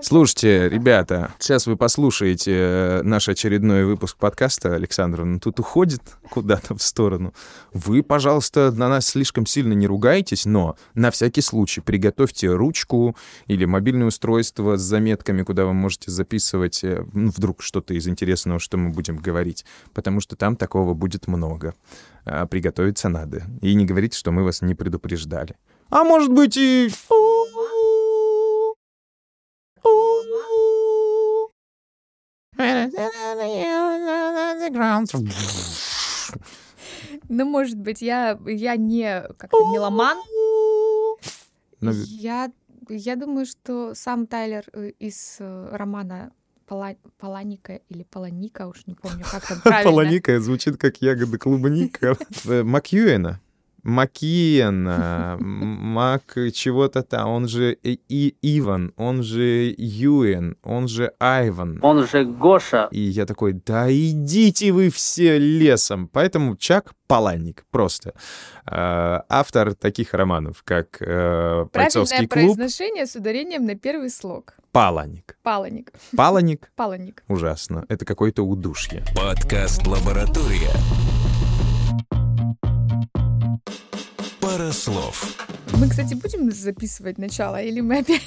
[0.00, 4.74] Слушайте, ребята, сейчас вы послушаете э, наш очередной выпуск подкаста.
[4.76, 7.34] Александр, ну тут уходит куда-то в сторону.
[7.72, 13.16] Вы, пожалуйста, на нас слишком сильно не ругайтесь, но на всякий случай приготовьте ручку
[13.48, 18.60] или мобильное устройство с заметками, куда вы можете записывать э, ну, вдруг что-то из интересного,
[18.60, 21.74] что мы будем говорить, потому что там такого будет много.
[22.24, 23.42] А приготовиться надо.
[23.62, 25.56] И не говорите, что мы вас не предупреждали.
[25.90, 26.88] А может быть и...
[37.28, 40.18] Ну, может быть, я, я не как-то меломан.
[41.80, 42.50] Ну, Я,
[42.88, 46.32] я думаю, что сам Тайлер э, из э, романа
[46.66, 46.96] Пала...
[47.18, 49.90] Паланика или Паланика, уж не помню, как там правильно.
[49.90, 52.16] Полоника звучит как ягода клубника.
[52.44, 53.40] Макьюэна.
[53.88, 61.78] Макиена, Мак чего-то там, он же и Иван, он же Юэн, он же Айван.
[61.82, 62.88] Он же Гоша.
[62.90, 66.08] И я такой, да идите вы все лесом.
[66.08, 68.12] Поэтому Чак Паланник просто.
[68.66, 74.54] Э, Автор таких романов, как э, «Бойцовский Правильное клуб», произношение с ударением на первый слог.
[74.72, 75.38] Паланник.
[75.42, 75.92] Паланик.
[76.14, 77.22] Паланик Паланик.
[77.26, 77.86] ужасно.
[77.88, 79.02] Это какое-то удушье.
[79.16, 80.70] Подкаст «Лаборатория».
[84.72, 85.34] Слов.
[85.72, 88.22] Мы, кстати, будем записывать начало, или мы опять...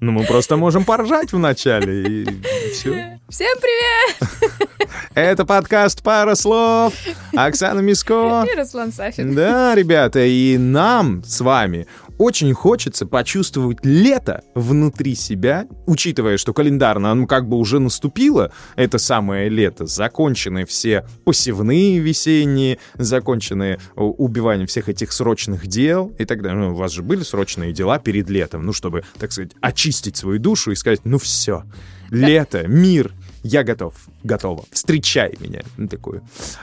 [0.00, 2.24] Ну, мы просто можем поржать вначале, и
[2.72, 3.20] все.
[3.28, 4.83] Всем привет!
[5.14, 6.92] Это подкаст «Пара слов».
[7.36, 8.44] Оксана Миско.
[8.52, 9.32] И Руслан Сафин.
[9.32, 11.86] Да, ребята, и нам с вами
[12.18, 18.98] очень хочется почувствовать лето внутри себя, учитывая, что календарно оно как бы уже наступило, это
[18.98, 26.42] самое лето, закончены все посевные весенние, закончены э, убиванием всех этих срочных дел и так
[26.42, 26.58] далее.
[26.58, 30.40] Ну, у вас же были срочные дела перед летом, ну, чтобы, так сказать, очистить свою
[30.40, 31.62] душу и сказать, ну, все,
[32.10, 33.12] лето, мир,
[33.44, 35.60] я готов, готова, встречай меня.
[35.76, 36.22] Ну, такую.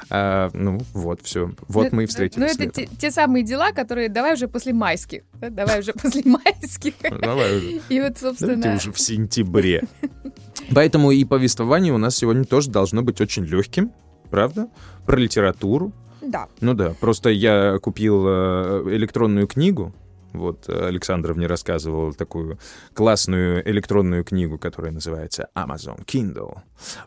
[0.09, 1.51] А, ну, вот, все.
[1.67, 2.51] Вот Ну, мы и Ну, встретились.
[2.55, 2.85] это летом.
[2.87, 5.21] те, те самые дела, которые давай уже после майских.
[5.39, 6.95] да, Давай уже после майских.
[7.21, 7.67] Давай уже.
[7.67, 8.75] И вот, Давайте собственно...
[8.75, 9.83] уже в сентябре.
[10.75, 13.91] Поэтому и повествование у нас сегодня тоже должно быть очень легким,
[14.29, 14.67] правда?
[15.05, 15.93] Про литературу.
[16.21, 16.47] Да.
[16.61, 19.93] Ну да, просто я купил э, электронную книгу.
[20.33, 22.59] Вот э, Александр мне рассказывал такую
[22.93, 26.59] классную электронную книгу, которая называется Amazon Kindle.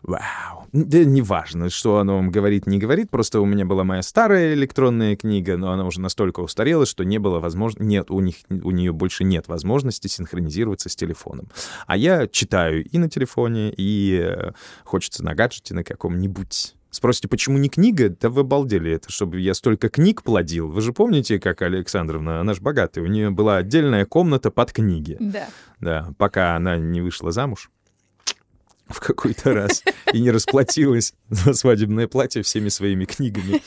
[0.03, 0.67] Вау.
[0.71, 3.09] Да неважно, что оно вам говорит, не говорит.
[3.09, 7.17] Просто у меня была моя старая электронная книга, но она уже настолько устарела, что не
[7.17, 7.83] было возможно...
[7.83, 11.49] Нет, у, них, у нее больше нет возможности синхронизироваться с телефоном.
[11.87, 14.51] А я читаю и на телефоне, и э,
[14.83, 16.75] хочется на гаджете на каком-нибудь.
[16.95, 18.07] Спросите, почему не книга?
[18.07, 20.69] Да вы обалдели, это чтобы я столько книг плодил.
[20.69, 25.17] Вы же помните, как Александровна, она же богатая, у нее была отдельная комната под книги.
[25.19, 25.49] Да.
[25.81, 27.69] Да, пока она не вышла замуж
[28.87, 33.61] в какой-то раз и не расплатилась за свадебное платье всеми своими книгами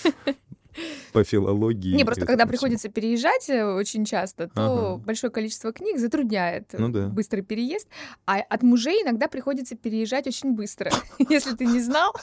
[1.12, 1.94] по филологии.
[1.94, 5.04] Не, просто когда приходится переезжать э, очень часто, то Ага.
[5.04, 7.08] большое количество книг затрудняет э, Ну да.
[7.08, 7.88] быстрый переезд.
[8.26, 10.90] А от мужей иногда приходится переезжать очень быстро.
[11.28, 12.14] Если ты не знал.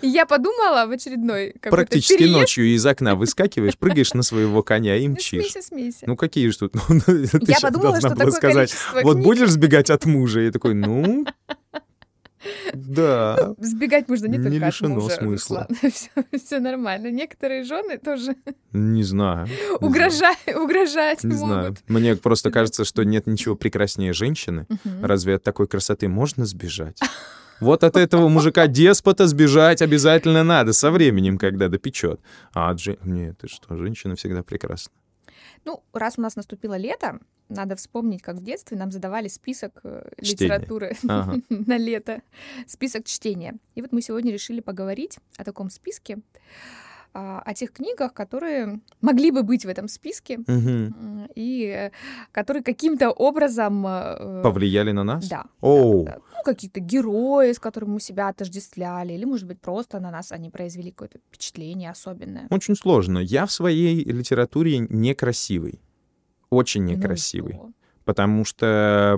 [0.00, 2.38] И я подумала в очередной Практически переезд.
[2.38, 5.50] ночью из окна выскакиваешь, прыгаешь на своего коня и Ну, мчишь.
[5.50, 6.04] Смейся, смейся.
[6.06, 6.74] Ну какие же тут?
[6.88, 7.02] Ну,
[7.46, 10.40] Я подумала, что такое сказать, вот будешь сбегать от мужа?
[10.40, 11.24] Я такой, ну,
[12.74, 13.54] да.
[13.58, 15.68] Сбегать можно не Не только от лишено мужа, смысла.
[16.44, 17.10] Все, нормально.
[17.10, 18.34] Некоторые жены тоже
[18.72, 19.46] Не знаю.
[19.46, 20.36] не знаю.
[20.62, 21.62] угрожать, Не знаю.
[21.64, 21.78] могут.
[21.88, 24.66] Мне просто кажется, что нет ничего прекраснее женщины.
[25.02, 26.98] Разве от такой красоты можно сбежать?
[27.62, 32.20] Вот от этого мужика-деспота сбежать обязательно надо со временем, когда допечет.
[32.52, 32.96] А от жен...
[33.04, 34.92] Нет, ты что, женщина всегда прекрасна.
[35.64, 40.08] Ну, раз у нас наступило лето, надо вспомнить, как в детстве нам задавали список э,
[40.20, 40.54] Чтения.
[40.54, 41.40] литературы Ага.
[41.50, 42.22] на лето,
[42.66, 43.54] список чтения.
[43.76, 46.18] И вот мы сегодня решили поговорить о таком списке,
[47.14, 51.90] а, о тех книгах, которые могли бы быть в этом списке м, и
[52.32, 53.86] которые каким-то образом...
[53.86, 55.28] э, Повлияли на нас?
[55.28, 55.44] Да.
[55.60, 56.04] Оу.
[56.04, 56.18] да, да.
[56.36, 60.50] Ну, какие-то герои, с которыми мы себя отождествляли, или, может быть, просто на нас они
[60.50, 62.46] произвели какое-то впечатление особенное.
[62.50, 63.18] Очень сложно.
[63.18, 65.80] Я в своей литературе некрасивый.
[66.50, 67.54] Очень Ну некрасивый.
[67.54, 67.70] что?
[68.04, 69.16] потому что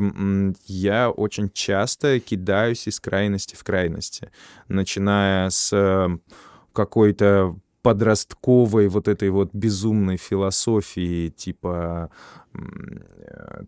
[0.66, 4.30] я очень часто кидаюсь из крайности в крайности,
[4.68, 6.08] начиная с э,
[6.74, 12.10] какой-то подростковой вот этой вот безумной философии, типа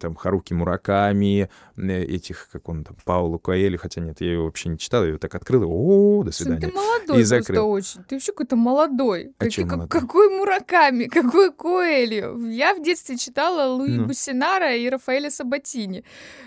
[0.01, 4.69] там Харуки Мураками, э, этих, как он там, Паулу Коэлю, хотя нет, я его вообще
[4.69, 6.73] не читал, я его так открыл, и о, до Слушай, свидания.
[6.73, 7.71] Ты молодой И просто закрыл.
[7.71, 8.03] очень.
[8.05, 9.33] Ты вообще какой-то молодой.
[9.39, 10.01] А чё как- молодой?
[10.01, 12.47] какой Мураками, какой Коэлью.
[12.51, 14.07] Я в детстве читала Луи Ну.
[14.07, 16.05] Буссинара и Рафаэля Сабатини.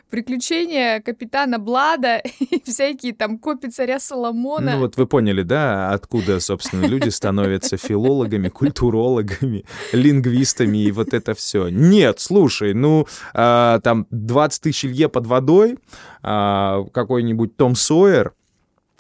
[0.09, 4.73] Приключения капитана Блада и всякие там копи царя Соломона.
[4.73, 11.33] Ну вот вы поняли, да, откуда, собственно, люди становятся филологами, культурологами, лингвистами и вот это
[11.35, 11.69] все.
[11.69, 15.79] Нет, слушай, ну а, там 20 тысяч лье под водой,
[16.21, 18.33] а, какой-нибудь Том Сойер,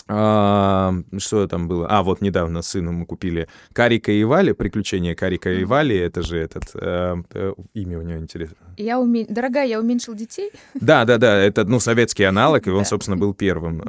[0.07, 1.85] а, что там было?
[1.87, 6.39] А, вот недавно сыну мы купили Карика и Вали, приключения Карика и Вали, это же
[6.39, 8.55] этот, э, э, имя у него интересно.
[8.77, 9.27] Я уме...
[9.29, 10.49] Дорогая, я уменьшил детей.
[10.73, 12.85] Да, да, да, это, ну, советский аналог, и он, Да.
[12.85, 13.83] собственно, был первым.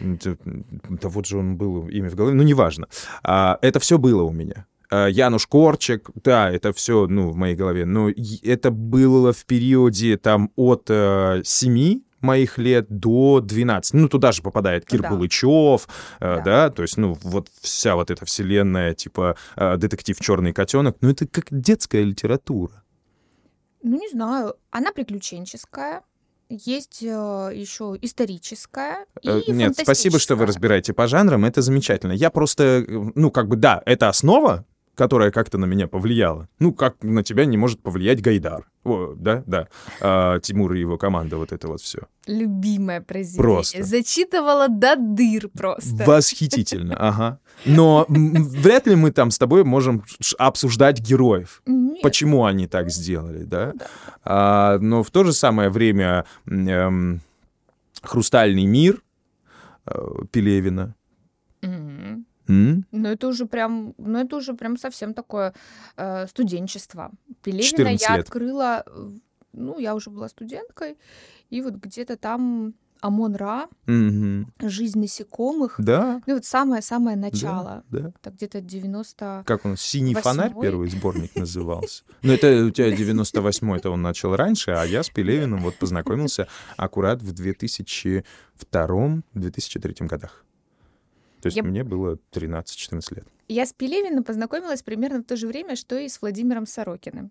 [0.00, 0.36] Да.
[1.02, 2.86] Да вот же он был, имя в голове, ну, неважно.
[3.24, 4.64] А, Это все было у меня.
[4.90, 7.84] А, Януш Корчик, да, это все, ну, в моей голове.
[7.84, 8.10] Но
[8.42, 13.94] это было в периоде, там, от э, 7 моих лет до 12.
[13.94, 15.10] Ну, туда же попадает Кир Да.
[15.10, 15.86] Булычев,
[16.20, 16.42] э, Да.
[16.42, 21.10] да, то есть, ну, вот вся вот эта вселенная, типа, э, детектив «Черный котенок», ну,
[21.10, 22.82] это как детская литература.
[23.82, 24.54] Ну, не знаю.
[24.70, 26.02] Она приключенческая.
[26.50, 32.12] Есть еще историческая и Э, Нет, спасибо, что вы разбираете по жанрам, это замечательно.
[32.12, 32.84] Я просто, э,
[33.14, 34.64] ну, как бы, да, это основа,
[34.98, 36.48] которая как-то на меня повлияла.
[36.58, 38.66] Ну, как на тебя не может повлиять Гайдар.
[38.82, 39.68] О, да, да.
[40.00, 42.00] А, Тимур и его команда, вот это вот все.
[42.26, 43.54] Любимое произведение.
[43.54, 43.84] Просто.
[43.84, 46.02] Зачитывала до дыр просто.
[46.04, 47.38] Восхитительно, ага.
[47.64, 50.02] Но вряд ли мы там с тобой можем
[50.36, 51.62] обсуждать героев.
[51.64, 52.02] Нет.
[52.02, 53.74] Почему они так сделали, да?
[53.74, 53.86] Да.
[54.24, 57.20] А, но в то же самое время эм,
[58.02, 59.00] «Хрустальный мир»
[59.86, 59.96] э,
[60.32, 60.96] Пелевина.
[61.62, 61.87] Мгм.
[62.48, 62.84] М?
[62.92, 65.52] Ну, это уже прям, ну, это уже прям совсем такое
[65.96, 67.10] э, студенчество.
[67.42, 67.66] Пелевина
[67.96, 68.24] 14 я лет.
[68.26, 68.84] открыла,
[69.52, 70.96] ну, я уже была студенткой,
[71.50, 74.52] и вот где-то там Амон-Ра, Мгм.
[74.60, 77.84] жизнь насекомых, Да, ну, вот самое-самое начало.
[77.90, 78.12] да.
[78.20, 79.44] Это где-то 90...
[79.46, 82.02] Как он, «Синий фонарь» первый сборник назывался.
[82.22, 87.22] Ну, это у тебя 98-й-то он начал раньше, а я с Пелевиным вот познакомился аккурат
[87.22, 90.44] в 2002-2003 годах.
[91.40, 93.26] То есть Я- мне было 13-14 лет.
[93.48, 97.30] Я с Пелевиным познакомилась примерно в то же время, что и с Владимиром Сорокиным.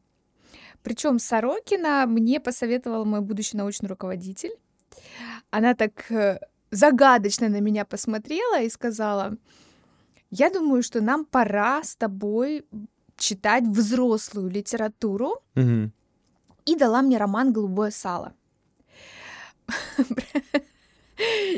[0.84, 4.52] Причем Сорокина мне посоветовал мой будущий научный руководитель.
[5.52, 6.40] Она так э,
[6.72, 9.36] загадочно на меня посмотрела и сказала,
[10.32, 12.66] я думаю, что нам пора с тобой
[13.18, 15.92] читать взрослую литературу, Мгм.
[16.66, 18.34] и дала мне роман «Голубое сало».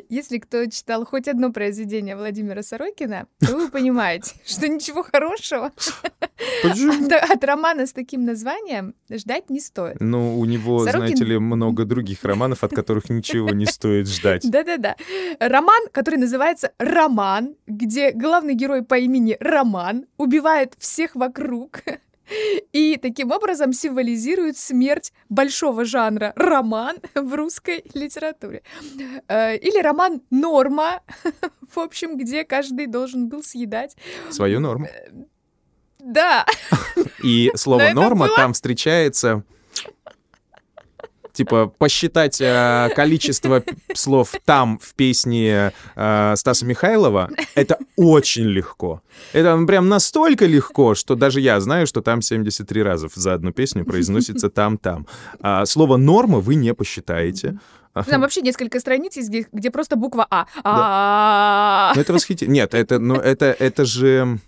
[0.10, 5.72] Если кто читал хоть одно произведение Владимира Сорокина, то вы понимаете, что ничего хорошего
[6.64, 9.98] от, от романа с таким названием ждать не стоит.
[10.00, 14.42] Ну, у него, Сорокин- знаете ли, много других романов, от которых ничего не стоит ждать.
[14.50, 14.96] Да-да-да.
[15.40, 21.82] Роман, который называется «Роман», где главный герой по имени Роман убивает всех вокруг
[22.72, 28.64] и таким образом символизирует смерть большого жанра роман в русской литературе.
[29.28, 31.02] Э, Или роман «Норма»,
[31.74, 33.96] в общем, где каждый должен был съедать.
[34.30, 34.88] Свою норму.
[36.00, 36.46] Да,
[37.24, 39.44] И слово «норма» там встречается...
[41.40, 43.64] Типа посчитать э, количество
[43.94, 49.02] слов там в песне э, Стаса Михайлова, это очень легко.
[49.32, 53.86] Это прям настолько легко, что даже я знаю, что там 73 раза за одну песню
[53.86, 55.08] произносится там-там.
[55.40, 57.58] А слово «норма» вы не посчитаете.
[57.94, 60.46] там вообще несколько страниц есть, где, где просто буква «А».
[60.66, 61.94] А.
[61.96, 62.54] Ну, это восхитительно.
[62.54, 64.40] Нет, это, ну, это, это же...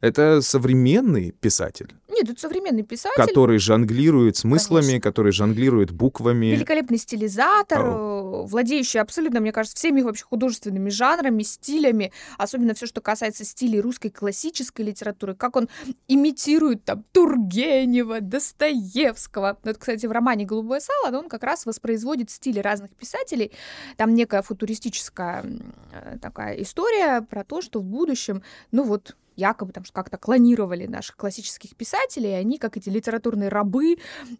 [0.00, 3.16] Это современный писатель, Нет, это современный писатель.
[3.16, 5.00] который жонглирует смыслами, Конечно.
[5.00, 6.46] который жонглирует буквами.
[6.46, 13.00] Великолепный стилизатор, э, владеющий абсолютно, мне кажется, всеми вообще художественными жанрами, стилями, особенно все, что
[13.00, 15.68] касается стилей русской классической литературы, как он
[16.08, 19.58] имитирует там Тургенева, Достоевского.
[19.64, 23.52] Ну, это, кстати, в романе «Голубое сало» он как раз воспроизводит стили разных писателей.
[23.96, 25.44] Там некая футуристическая
[25.92, 31.16] э, такая история про то, что в будущем, ну вот, якобы там как-то клонировали наших
[31.16, 33.96] классических писателей, и они, как эти литературные рабы,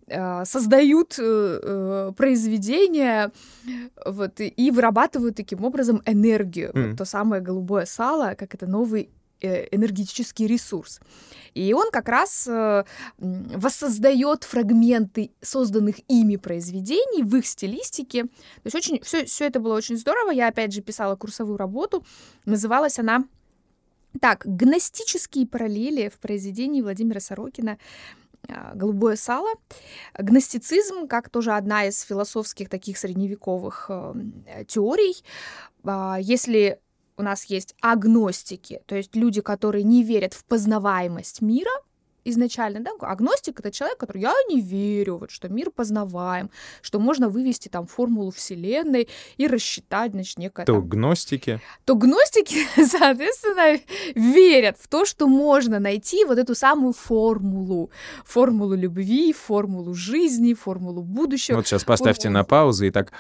[0.07, 1.23] э, создают э,
[1.63, 3.33] э, произведения
[4.05, 6.71] вот, и, вырабатывают таким образом энергию.
[6.75, 6.89] Мгм.
[6.91, 9.11] Вот то самое голубое сало, как это новый
[9.45, 11.01] энергетический ресурс.
[11.53, 12.49] И он как раз
[13.19, 18.23] воссоздает фрагменты созданных ими произведений в их стилистике.
[18.23, 20.31] То есть очень все, все это было очень здорово.
[20.31, 22.05] Я опять же писала курсовую работу.
[22.45, 23.25] Называлась она
[24.21, 27.79] так, гностические параллели в произведении Владимира Сорокина
[28.49, 29.51] а, «Голубое сало».
[30.19, 35.23] Гностицизм, как тоже одна из философских таких средневековых э, теорий.
[35.85, 36.79] А, Если
[37.17, 41.71] у нас есть агностики, то есть люди, которые не верят в познаваемость мира
[42.25, 46.51] изначально, да, агностик это человек, который я не верю, вот, что мир познаваем,
[46.81, 51.61] что можно вывести там формулу вселенной и рассчитать, значит, некое То там гностики.
[51.85, 53.81] то гностики, соответственно,
[54.15, 57.91] верят в то, что можно найти вот эту самую формулу.
[58.25, 61.57] Формулу любви, формулу жизни, формулу будущего.
[61.57, 63.13] Вот сейчас поставьте формулу- на паузу и так...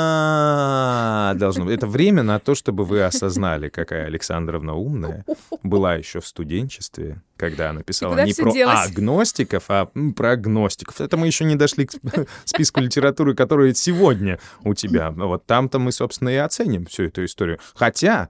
[0.00, 1.74] «А, Должно быть.
[1.76, 5.24] Это время на то, чтобы вы осознали, какая Александровна умная
[5.62, 8.86] была еще в студенчестве, когда она писала не про делось?
[8.86, 11.00] агностиков, а про гностиков.
[11.00, 15.10] Это мы еще не дошли к сп- списку литературы, которая сегодня у тебя.
[15.10, 17.58] Вот там-то мы, собственно, и оценим всю эту историю.
[17.74, 18.28] Хотя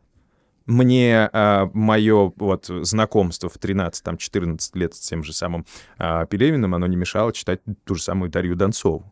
[0.67, 5.65] мне мое вот знакомство в 13-14 лет с тем же самым
[5.99, 9.11] а, Пелевиным, оно не мешало читать ту же самую Дарью Донцову.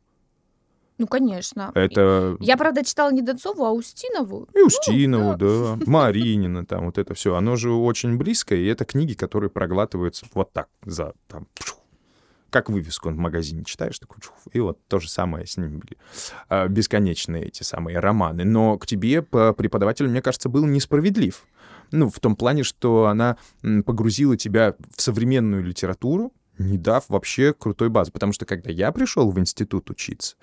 [0.98, 1.72] Ну, конечно.
[1.74, 4.48] Это Я, правда, читала не Донцову, а Устинову.
[4.54, 7.34] и Устинову, да, Маринина, там вот это все.
[7.34, 11.46] Оно же очень близко, и это книги, которые проглатываются вот так, за там,
[12.50, 15.98] как вывеску в магазине читаешь, такой, чух, и вот то же самое с ними были.
[16.48, 18.44] А, Бесконечные эти самые романы.
[18.44, 21.44] Но к тебе по- преподаватель, мне кажется, был несправедлив.
[21.92, 23.36] Ну, в том плане, что она
[23.84, 28.12] погрузила тебя в современную литературу, не дав вообще крутой базы.
[28.12, 30.36] Потому что когда я пришел в институт учиться,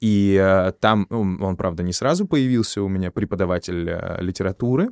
[0.00, 4.90] и э, там, ну, он, правда, не сразу появился у меня преподаватель э, литературы.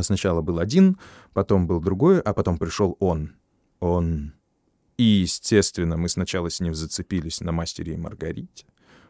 [0.00, 0.98] Сначала был один,
[1.32, 3.36] потом был другой, а потом пришел он.
[3.80, 4.32] Он.
[4.96, 8.66] И, естественно, мы сначала с ним зацепились на «Мастере и Маргарите».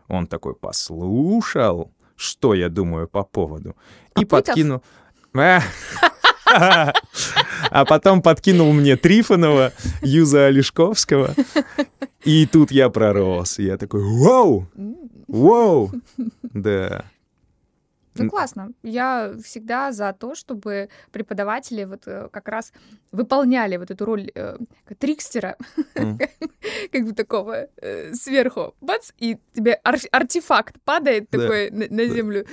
[0.08, 3.76] Он такой послушал, что я думаю по поводу,
[4.16, 4.46] и Копытов?
[4.46, 4.82] подкинул...
[6.54, 7.84] А!
[7.84, 11.34] Потом подкинул мне Трифонова, Юза Олешковского.
[12.24, 13.58] И тут я пророс.
[13.58, 14.66] Я такой, вау,
[15.28, 15.92] вау.
[16.52, 17.04] Да.
[18.16, 18.72] Ну, классно.
[18.82, 22.72] Я всегда за то, чтобы преподаватели вот э, как раз
[23.12, 24.56] выполняли вот эту роль э,
[24.98, 25.56] трикстера,
[25.94, 26.18] М.
[26.92, 31.38] как бы такого э, сверху, бац, и тебе ар- артефакт падает Да.
[31.38, 32.46] такой на, на землю,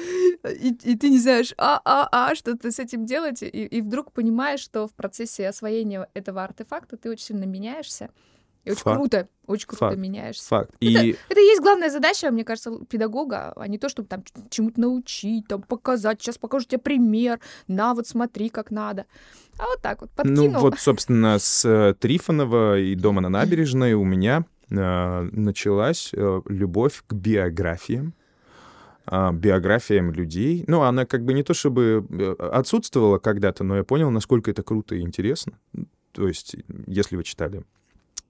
[0.43, 3.81] и, и ты не знаешь, а, а, а, что ты с этим делать, и, и
[3.81, 8.09] вдруг понимаешь, что в процессе освоения этого артефакта ты очень сильно меняешься,
[8.63, 8.97] и очень Факт.
[8.97, 9.97] круто, очень круто Факт.
[9.97, 10.47] меняешься.
[10.47, 10.71] Факт.
[10.79, 14.79] И Это и есть главная задача, мне кажется, педагога, а не то, чтобы там чему-то
[14.79, 19.05] научить, там показать, сейчас покажу тебе пример, на, вот смотри, как надо.
[19.57, 20.51] А вот так вот, подкинул.
[20.51, 26.41] Ну вот, собственно, с э, Трифонова и дома на набережной у меня э, началась э,
[26.47, 28.13] любовь к биографиям
[29.05, 30.63] а, биографиям людей.
[30.67, 34.63] Ну, она как бы не то чтобы э, отсутствовала когда-то, но я понял, насколько это
[34.63, 35.53] круто и интересно.
[36.11, 36.55] То есть,
[36.87, 37.63] если вы читали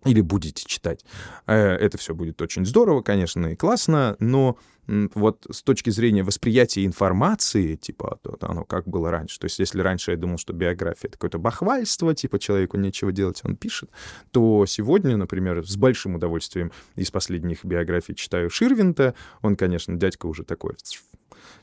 [0.05, 1.05] или будете читать,
[1.47, 6.85] э, это все будет очень здорово, конечно, и классно, но вот с точки зрения восприятия
[6.85, 9.39] информации, типа, вот оно как было раньше.
[9.39, 13.41] То есть, если раньше я думал, что биография— это какое-то бахвальство, типа, человеку нечего делать,
[13.43, 13.89] он пишет,
[14.31, 19.13] то сегодня, например, с большим удовольствием из последних биографий читаю Ширвинта.
[19.41, 20.73] Он, конечно, дядька уже такой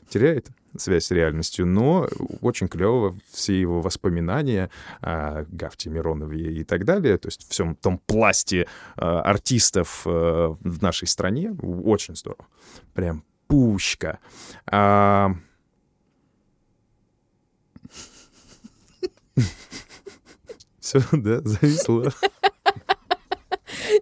[0.09, 2.07] теряет связь с реальностью, но
[2.41, 4.69] очень клево все его воспоминания
[5.01, 8.67] о Гафте Миронове и так далее, то есть всем том пласте
[8.97, 10.09] э, артистов э,
[10.59, 12.45] в нашей стране, очень здорово.
[12.93, 14.19] Прям пушка.
[14.67, 15.31] А...
[20.79, 22.11] Все, да, зависло.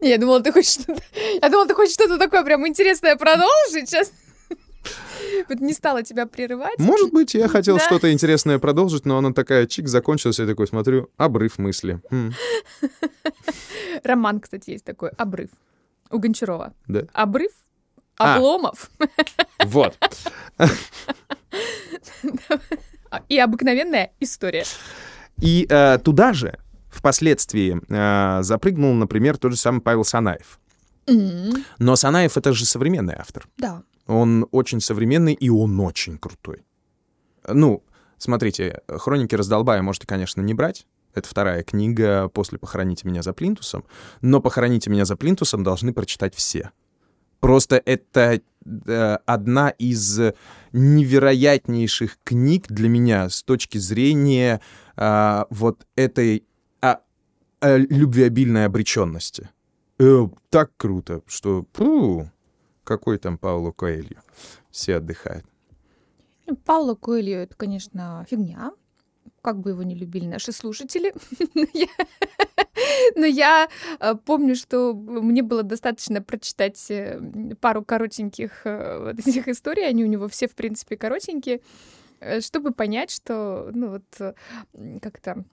[0.01, 1.01] Не, я думала, ты хочешь что-то...
[1.41, 4.12] Я думала, ты хочешь что-то такое прям интересное продолжить сейчас.
[5.50, 6.79] Вот не стала тебя прерывать.
[6.79, 7.84] Может быть, я хотел Да.
[7.86, 12.01] что-то интересное продолжить, но она такая чик закончилась, я такой смотрю, обрыв мысли.
[12.12, 12.34] М,
[14.03, 15.50] Роман, кстати, есть такой, «Обрыв»
[16.10, 16.74] у Гончарова.
[16.88, 17.01] да.
[17.13, 17.51] Обрыв,
[18.17, 18.36] А.
[18.38, 18.89] обломов
[19.65, 19.98] Вот.
[23.29, 24.65] и обыкновенная история.
[25.41, 26.58] И э, туда же
[26.89, 30.60] впоследствии э, запрыгнул, например, тот же самый Павел Санаев.
[31.06, 33.48] М, Но Санаев— это же современный автор.
[33.58, 33.84] Да.
[34.08, 36.64] Он очень современный, и он очень крутой.
[37.48, 37.84] Ну,
[38.18, 40.88] смотрите, «Хроники раздолбая» можете, конечно, не брать.
[41.14, 43.86] Это вторая книга после «Похороните меня за плинтусом».
[44.22, 46.72] Но «Похороните меня за плинтусом» должны прочитать все.
[47.40, 50.20] Просто это э, одна из
[50.74, 54.62] невероятнейших книг для меня с точки зрения
[54.96, 56.44] а, вот этой
[56.82, 57.00] а,
[57.62, 59.50] а, любвеобильной обреченности.
[60.00, 61.64] Э, так круто, что...
[61.74, 62.30] пу,
[62.88, 64.24] какой там Пауло Коэльо?
[64.72, 65.46] Все отдыхают.
[66.48, 68.72] Ну, Пауло Коэльо— это, конечно, фигня.
[69.41, 71.13] Как бы его не любили наши слушатели.
[73.15, 73.67] Но я
[74.00, 77.20] э, помню, что мне было достаточно прочитать э,
[77.60, 81.62] пару коротеньких э, вот этих историй, они у него все, в принципе, коротенькие,
[82.39, 84.36] чтобы понять, что, ну вот,
[85.01, 85.44] как-то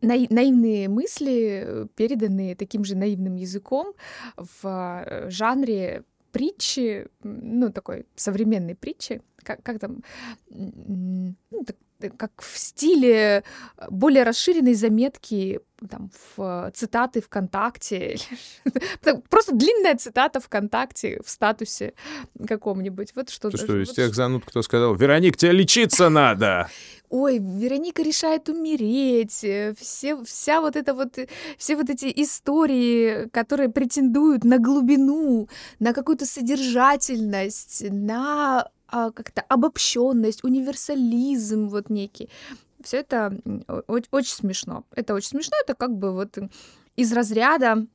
[0.00, 3.94] наи- наивные мысли, переданные таким же наивным языком
[4.36, 6.04] в жанре
[6.38, 10.02] притчи, ну, такой современной притчи, как, как там,
[10.50, 13.42] ну, так- э, как в стиле
[13.76, 18.16] э, более расширенной заметки там, в цитаты ВКонтакте.
[19.00, 21.92] Так, Просто длинная цитата ВКонтакте в статусе
[22.46, 23.12] каком-нибудь.
[23.16, 23.50] Вот что.
[23.50, 26.68] Ты что, из вот тех зануд, кто сказал, Вероник, тебе лечиться надо?
[27.10, 29.42] Ой, Вероника решает умереть.
[29.44, 35.48] э, Все, вся вот это вот, э, все вот эти истории, которые претендуют на глубину,
[35.78, 42.28] на какую-то содержательность, на а, как-то обобщенность, универсализм вот некий.
[42.82, 43.38] Все это
[43.82, 44.84] очень смешно.
[44.94, 45.56] Это очень смешно.
[45.62, 46.38] Это как бы вот
[46.96, 47.86] из разряда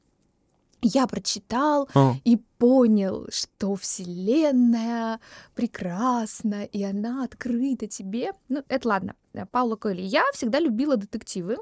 [0.83, 5.19] я прочитал О, и понял, что Вселенная
[5.55, 8.31] прекрасна, и она открыта тебе.
[8.49, 9.15] Ну, это ладно.
[9.51, 10.01] Паула Коэльо.
[10.01, 11.57] Я всегда любила детективы,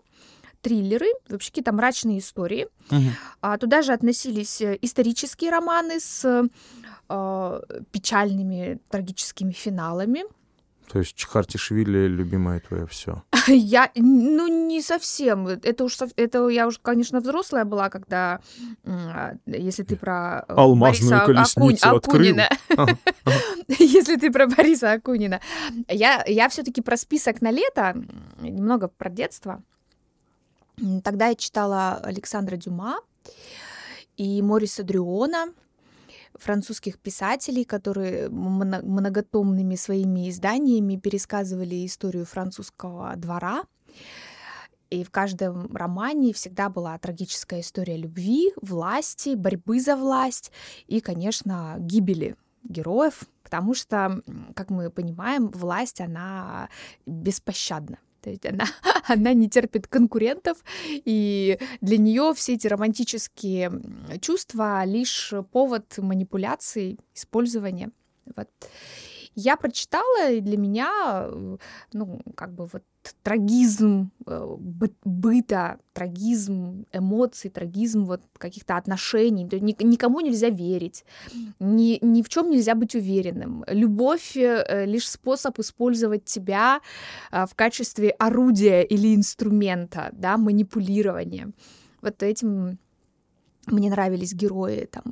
[0.62, 2.68] триллеры, вообще какие-то мрачные истории.
[2.90, 3.12] мгм.
[3.42, 6.50] А туда же относились э, исторические романы с
[7.10, 7.62] э,
[7.92, 10.24] печальными трагическими финалами.
[10.92, 13.24] То есть Чхартишвили любимое твое все.
[13.48, 15.48] Я, ну, не совсем.
[15.48, 18.40] Это уж, это я уже, конечно, взрослая была, когда,
[18.86, 22.36] а, если ты про э, Алмазную Бориса Акунь- колесницу открыл.
[22.70, 22.98] Акунина.
[23.68, 25.40] Если ты про Бориса Акунина.
[25.88, 27.96] Я, я все-таки про список на лето,
[28.42, 29.62] немного про детство.
[31.04, 33.00] Тогда я читала Александра Дюма
[34.18, 35.48] и Мориса Дрюона,
[36.36, 43.64] французских писателей, которые мно- многотомными своими изданиями пересказывали историю французского двора.
[44.90, 50.52] И в каждом романе всегда была трагическая история любви, власти, борьбы за власть
[50.88, 54.22] и, конечно, гибели героев, потому что,
[54.56, 56.70] как мы понимаем, власть, она
[57.06, 58.00] беспощадна.
[58.22, 58.66] То есть она,
[59.08, 63.72] она не терпит конкурентов, и для нее все эти романтические
[64.22, 67.92] чувства лишь повод манипуляций, использования.
[68.36, 68.50] Вот.
[69.36, 71.57] Я прочитала, и для меня, э,
[71.94, 72.84] ну, как бы вот
[73.24, 79.48] трагизм э, бы- быта, трагизм эмоций, трагизм вот каких-то отношений.
[79.48, 81.05] То есть ни- никому нельзя верить,
[81.59, 83.64] ни, ни в чем нельзя быть уверенным.
[83.68, 86.81] Любовь э, лишь способ использовать тебя
[87.31, 91.51] э, в качестве орудия или инструмента, да, манипулирования.
[92.01, 92.77] Вот этим
[93.68, 95.04] мне нравились герои там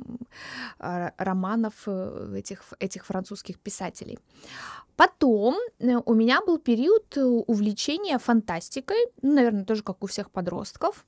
[0.78, 4.18] а, романов э, этих, этих французских писателей.
[4.96, 10.30] Потом э, у меня был период э, увлечения фантастикой, ну, наверное, тоже как у всех
[10.30, 11.04] подростков.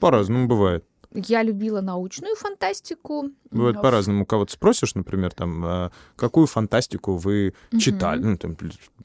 [0.00, 0.84] По-разному бывает.
[1.12, 3.30] Я любила научную фантастику.
[3.50, 4.26] Бывает М, по-разному.
[4.26, 7.80] Кого-то спросишь, например, там, а, какую фантастику вы Мгм.
[7.80, 8.22] читали?
[8.22, 8.56] Ну, там,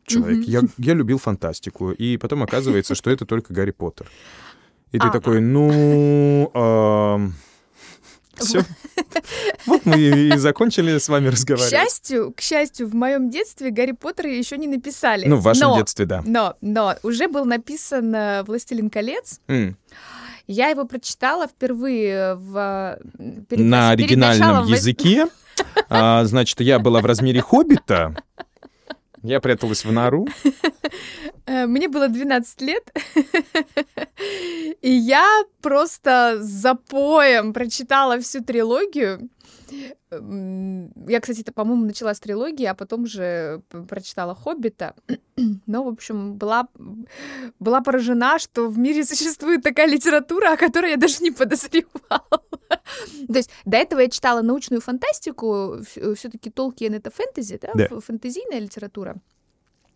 [0.05, 0.45] человек, Мгм.
[0.47, 1.91] я, я любил фантастику.
[1.91, 4.09] И потом оказывается, что это только Гарри Поттер.
[4.91, 5.11] И ты А.
[5.11, 7.31] такой, ну...
[8.35, 8.63] Все.
[9.65, 11.71] Вот мы и закончили с вами К разговаривать.
[11.71, 15.25] счастью, к счастью, в моем детстве Гарри Поттера еще не написали.
[15.27, 16.21] Ну, в вашем но, детстве, да.
[16.25, 19.39] Но, но уже был написан э, «Властелин колец».
[19.47, 19.77] М.
[20.47, 22.97] Я его прочитала впервые в...
[23.17, 25.27] э, перед На перед оригинальном началом языке.
[25.89, 28.15] А, Значит, я была в размере хоббита.
[29.23, 30.27] Я пряталась в нору.
[31.45, 32.89] Э, Мне было 12 лет,
[34.81, 39.29] и я просто с запоем прочитала всю трилогию.
[40.11, 44.93] М, Я, кстати, это, по-моему, начала с трилогии, а потом же п- прочитала «Хоббита».
[45.67, 46.67] Но, в общем, была,
[47.59, 52.41] была поражена, что в мире существует такая литература, о которой я даже не подозревала.
[53.27, 57.71] То есть до этого я читала научную фантастику, все-таки Толкиен— это фэнтези, да?
[57.73, 57.99] Да.
[57.99, 59.15] фэнтезийная литература.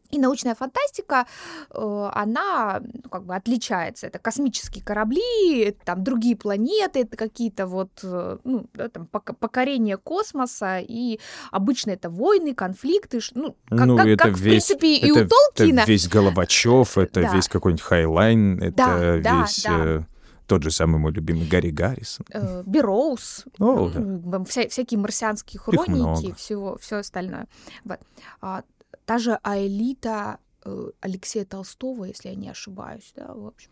[0.10, 1.26] И научная фантастика,
[1.70, 4.08] э, она ну, как бы отличается.
[4.08, 9.98] Это космические корабли, это там другие планеты, это какие-то вот, э, ну, да, там покорение
[9.98, 11.20] космоса, и
[11.52, 15.26] обычно это войны, конфликты, ну, как, Ну, как- это как, в весь- принципе, и это,
[15.26, 15.82] у Толкина.
[15.82, 17.34] это весь Головачев, это Да.
[17.36, 19.78] весь какой-нибудь Хайнлайн, это Да, да, весь да.
[19.86, 20.02] э,
[20.48, 22.26] тот же самый мой любимый Гарри Гаррисон.
[22.34, 24.00] э, Берроуз, О, да.
[24.00, 27.48] м, вся- всякие марсианские хроники, всего, все остальное.
[27.84, 28.00] Вот.
[28.42, 28.64] А,
[29.06, 33.70] та же Аэлита э, Алексея Толстого, если я не ошибаюсь, да, в общем.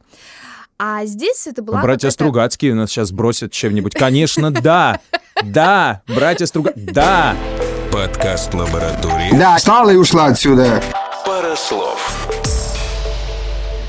[0.77, 3.93] А здесь это была Братья Стругацкие нас сейчас бросят чем-нибудь.
[3.93, 4.99] Конечно, да!
[5.43, 6.01] Да!
[6.07, 6.85] Братья Стругацкие!
[6.93, 7.35] Да!
[7.91, 9.37] Подкаст лаборатории.
[9.37, 10.81] Да, встала и ушла отсюда.
[11.25, 12.44] Пара слов.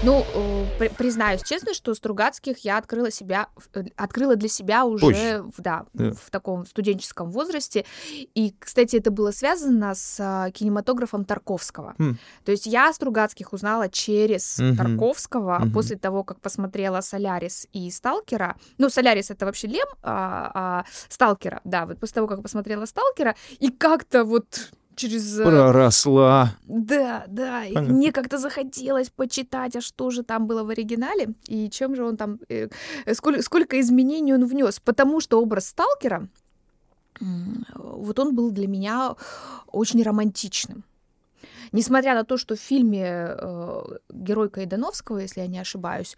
[0.06, 5.00] Ну, э, при- признаюсь честно, что Стругацких я открыла себя, э, открыла для себя уже
[5.04, 5.42] Позже.
[5.56, 6.12] в, да, Да.
[6.12, 7.84] в таком студенческом возрасте.
[8.12, 11.96] И, кстати, это было связано с а, кинематографом Тарковского.
[11.98, 12.18] Хм.
[12.44, 14.76] То есть я Стругацких узнала через Мгм.
[14.76, 15.72] Тарковского Мгм.
[15.72, 18.54] после того, как посмотрела Солярис и Сталкера.
[18.78, 23.34] Ну, Солярис это вообще Лем, а, а Сталкера, да, вот после того, как посмотрела Сталкера,
[23.58, 25.38] и как-то вот через...
[25.38, 26.56] э, Проросла.
[26.66, 27.94] да, да, Понятно.
[27.94, 32.16] мне как-то захотелось почитать, а что же там было в оригинале, и чем же он
[32.16, 32.68] там, э,
[33.04, 36.28] э, сколько, сколько изменений он внес, потому что образ сталкера,
[37.74, 39.14] вот он был для меня
[39.72, 40.84] очень романтичным.
[41.72, 46.16] Несмотря на то, что в фильме э, герой Кайдановского, если я не ошибаюсь,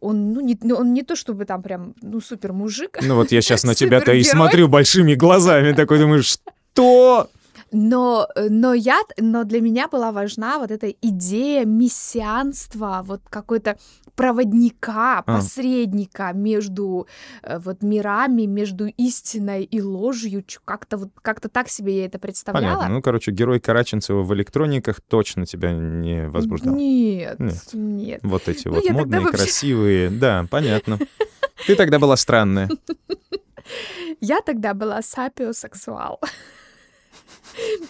[0.00, 3.32] он, ну, не, ну, он не то чтобы там прям, ну, супер мужик, Ну вот
[3.32, 6.38] я сейчас на тебя-то и смотрю большими глазами, такой думаешь,
[6.72, 7.30] что?
[7.76, 13.76] Но, но я, но для меня была важна вот эта идея мессианства, вот какой-то
[14.14, 15.22] проводника, А.
[15.22, 17.08] посредника между
[17.42, 20.44] э, вот мирами, между истиной и ложью.
[20.64, 22.74] Как-то вот как-то так себе я это представляла.
[22.76, 22.94] Понятно.
[22.94, 26.76] Ну, короче, герой Караченцева в электрониках точно тебя не возбуждал.
[26.76, 27.70] Нет, Нет.
[27.72, 28.20] нет.
[28.22, 30.10] Вот эти Ну, вот модные, вообще- красивые.
[30.24, 30.98] Да, понятно.
[31.66, 32.70] Ты тогда была странная.
[34.20, 36.20] Я тогда была сапиосексуал.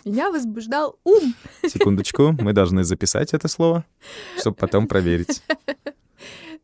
[0.04, 1.34] Меня возбуждал ум.
[1.66, 3.84] Секундочку, мы должны записать это слово,
[4.38, 5.42] чтобы потом проверить.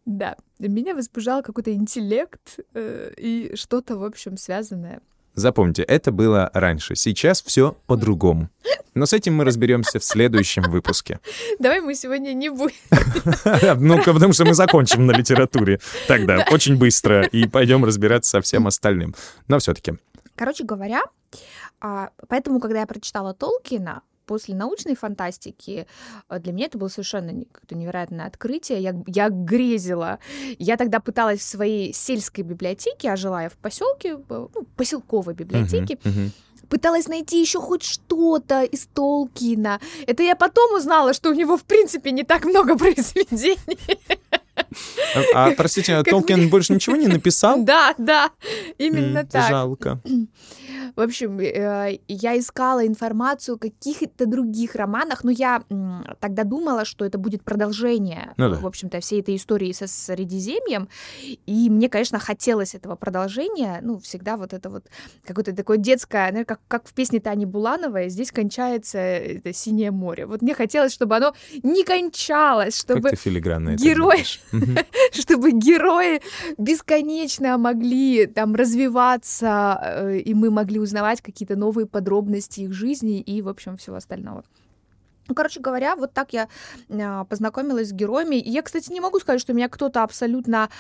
[0.07, 5.01] Да, меня возбуждал какой-то интеллект э, и что-то, в общем, связанное
[5.35, 6.97] Запомните, это было раньше.
[6.97, 8.51] Сейчас все по-другому.
[8.95, 11.21] Но с этим мы разберемся в следующем выпуске.
[11.61, 12.75] Давай мы сегодня не будем.
[13.81, 18.67] Ну-ка, потому что мы закончим на литературе тогда очень быстро и пойдем разбираться со всем
[18.67, 19.15] остальным.
[19.47, 19.95] Но все-таки.
[20.41, 21.03] Короче говоря,
[21.83, 25.87] а, поэтому, когда я прочитала Толкина, после научной фантастики
[26.29, 28.81] а, для меня это было совершенно невероятное открытие.
[28.81, 30.19] Я, я грезила.
[30.59, 35.99] Я тогда пыталась в своей сельской библиотеке, а жила я в поселке, ну, поселковой библиотеке,
[36.05, 36.33] Мгм, мгм.
[36.71, 39.79] пыталась найти еще хоть что-то из Толкина.
[40.07, 43.59] Это я потом узнала, что у него, в принципе, не так много произведений.
[45.35, 47.65] А, простите, Толкин больше ничего не написал?
[47.71, 48.31] Да, да,
[48.79, 49.49] именно так.
[49.49, 50.01] Жалко.
[50.97, 55.63] В общем, э, я искала информацию о каких-то других романах, но я
[56.21, 58.57] тогда думала, что это будет продолжение, Ну да.
[58.57, 60.89] в общем-то, всей этой истории со Средиземьем.
[61.47, 63.81] И мне, конечно, хотелось этого продолжения.
[63.83, 64.85] Ну, всегда вот это вот
[65.27, 70.27] какое-то такое детское, ну, как, как в песне Тани Булановой, здесь кончается это синее море.
[70.27, 73.09] Вот мне хотелось, чтобы оно не кончалось, чтобы.
[74.53, 74.77] Мгм.
[75.13, 76.21] чтобы герои
[76.59, 83.43] бесконечно могли там развиваться, э, и мы могли узнавать какие-то новые подробности их жизни и,
[83.43, 84.45] в общем, всего остального.
[85.29, 86.49] Ну, короче говоря, вот так я
[86.91, 88.35] а, познакомилась с героями.
[88.37, 90.71] И я, кстати, не могу сказать, что меня кто-то абсолютно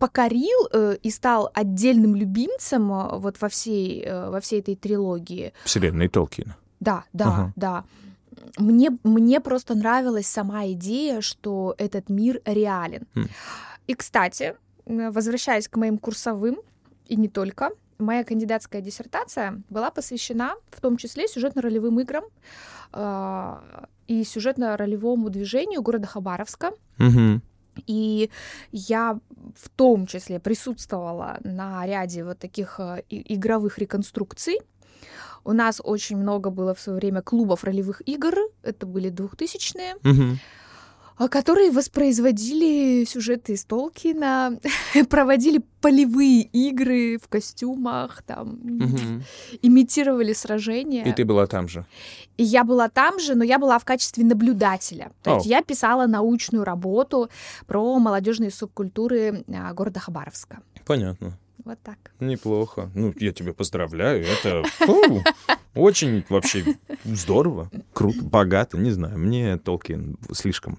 [0.00, 5.52] покорил э, и стал отдельным любимцем э, вот во всей, э, во всей этой трилогии.
[5.64, 6.56] Вселенной Толкина.
[6.80, 7.52] Да, да, Ага.
[7.54, 7.84] да.
[8.58, 13.06] Мне, мне просто нравилась сама идея, что этот мир реален.
[13.14, 13.28] М.
[13.86, 16.56] И, кстати, возвращаясь к моим курсовым,
[17.06, 22.24] и не только, моя кандидатская диссертация была посвящена в том числе сюжетно-ролевым играм
[22.92, 26.72] э, и сюжетно-ролевому движению города Хабаровска.
[26.98, 27.42] Мгм.
[27.86, 28.30] И
[28.70, 29.18] я
[29.56, 32.78] в том числе присутствовала на ряде вот таких
[33.08, 34.60] и- игровых реконструкций.
[35.44, 40.38] У нас очень много было в свое время клубов ролевых игр, это были двухтысячные, Мгм.
[41.16, 44.58] А, которые воспроизводили сюжеты из Толкина,
[45.08, 48.58] проводили полевые игры в костюмах, там,
[49.62, 51.04] имитировали сражения.
[51.04, 51.84] И ты была там же.
[52.36, 55.12] И я была там же, но я была в качестве наблюдателя.
[55.22, 55.48] То есть О.
[55.48, 57.30] я писала научную работу
[57.66, 60.60] про молодежные субкультуры а, города Хабаровска.
[60.84, 61.38] Понятно.
[61.64, 62.12] Вот так.
[62.20, 62.90] Неплохо.
[62.94, 64.24] Ну, я тебя поздравляю.
[64.26, 65.22] Это фу,
[65.74, 68.76] очень вообще здорово, круто, богато.
[68.76, 70.78] Не знаю, мне Толкин слишком,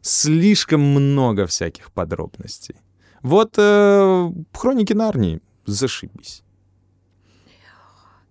[0.00, 2.74] слишком много всяких подробностей.
[3.22, 6.42] Вот э, Хроники Нарнии, зашибись.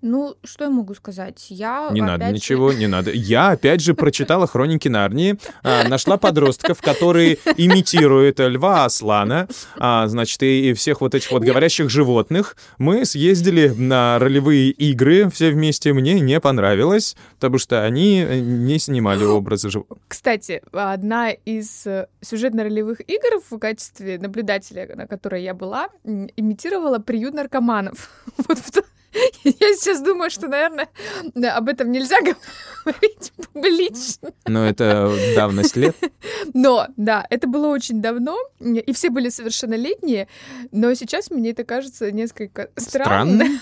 [0.08, 1.48] Ну, что я могу сказать?
[1.50, 3.10] Я Не надо же- ничего, не надо.
[3.10, 10.44] Я, опять же, прочитала «Хроники Нарнии», а, нашла подростков, которые имитируют льва, аслана, а, значит,
[10.44, 12.56] и, всех вот этих вот говорящих животных.
[12.78, 15.92] Мы съездили на ролевые игры все вместе.
[15.92, 19.98] Мне не понравилось, потому что они э, не снимали образы животных.
[20.08, 27.34] Кстати, одна из э, сюжетно-ролевых игр в качестве наблюдателя, на которой я была, имитировала приют
[27.34, 28.12] наркоманов.
[28.48, 28.70] Вот в
[29.44, 30.90] Я сейчас думаю, что, наверное,
[31.34, 32.18] да, об этом нельзя
[32.86, 34.32] говорить публично.
[34.46, 35.96] Но это давность лет.
[36.54, 40.28] Но, да, это было очень давно, и все были совершеннолетние,
[40.72, 43.46] но сейчас мне это кажется несколько странно.
[43.46, 43.62] Странно.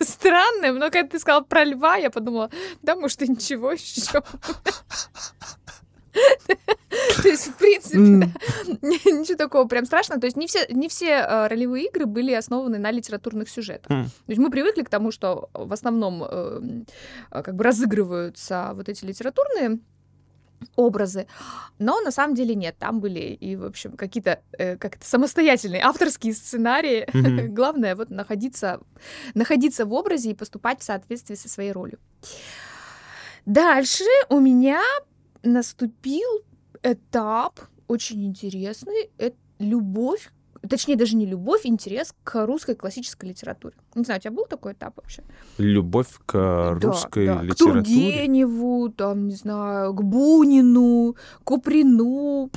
[0.00, 2.50] Странным, но когда ты сказал про льва, я подумала,
[2.82, 4.22] да, может, и ничего еще.
[7.22, 7.98] То есть, в принципе,
[8.82, 10.20] ничего такого прям страшного.
[10.20, 13.88] То есть не все, не все э, ролевые игры были основаны на литературных сюжетах.
[13.88, 16.84] То есть мы привыкли к тому, что в основном э,
[17.30, 19.78] э, как бы разыгрываются вот эти литературные
[20.76, 21.26] образы,
[21.78, 26.34] но на самом деле нет, там были и, в общем, какие-то э, как-то самостоятельные авторские
[26.34, 27.08] сценарии.
[27.12, 27.54] Мгм.
[27.54, 28.80] Главное вот находиться,
[29.34, 31.98] находиться в образе и поступать в соответствии со своей ролью.
[33.44, 34.80] Дальше у меня
[35.42, 36.28] наступил
[36.82, 39.10] этап очень интересный.
[39.18, 40.30] Это любовь,
[40.68, 43.74] точнее даже не любовь, интерес к русской классической литературе.
[43.94, 45.22] Не знаю, у тебя был такой этап вообще?
[45.58, 47.82] Любовь к Да, русской да, К литературе.
[47.82, 52.50] Тургеневу, там, не знаю, к Бунину, Куприну.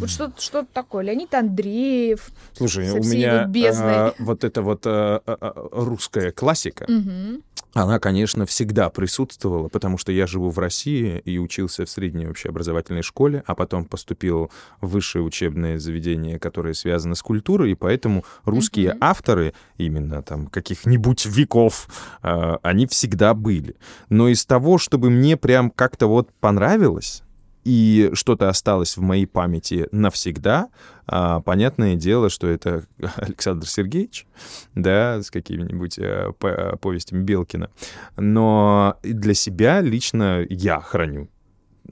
[0.00, 1.04] Вот что-то что такое.
[1.04, 2.28] Леонид Андреев.
[2.52, 3.94] Слушай, со у всей меня его бездной.
[3.94, 7.42] а, вот эта вот а, а, а, русская классика, Мгм.
[7.74, 13.02] Она, конечно, всегда присутствовала, потому что я живу в России и учился в средней общеобразовательной
[13.02, 18.90] школе, а потом поступил в высшее учебное заведение, которое связано с культурой, и поэтому русские
[18.90, 18.98] Мгм.
[19.00, 21.88] авторы, именно там каких-нибудь веков,
[22.22, 23.76] а, они всегда были.
[24.08, 27.22] Но из того, чтобы мне прям как-то вот понравилось,
[27.64, 30.68] и что-то осталось в моей памяти навсегда,
[31.06, 32.84] а, понятное дело, что это
[33.16, 34.26] Александр Сергеевич,
[34.74, 37.70] да, с какими-нибудь э, по- повестями Белкина.
[38.16, 41.28] Но для себя лично я храню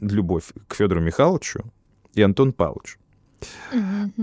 [0.00, 1.64] любовь к Федору Михайловичу
[2.14, 2.99] и Антону Павловичу.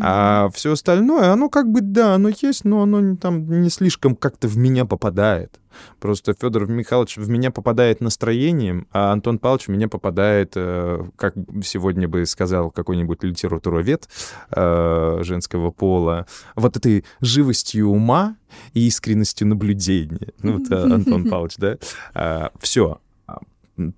[0.02, 4.48] А все остальное, оно как бы, да, оно есть, но оно там не слишком как-то
[4.48, 5.60] в меня попадает.
[6.00, 11.36] Просто Федор Михайлович в меня попадает настроением, а Антон Павлович в меня попадает, э, как
[11.64, 14.08] сегодня бы сказал какой-нибудь литературовед
[14.52, 16.26] э, женского пола,
[16.56, 18.38] вот этой живостью ума
[18.74, 20.34] и искренностью наблюдения.
[20.42, 22.52] Ну, вот э, Антон Павлович, да?
[22.60, 23.00] Все.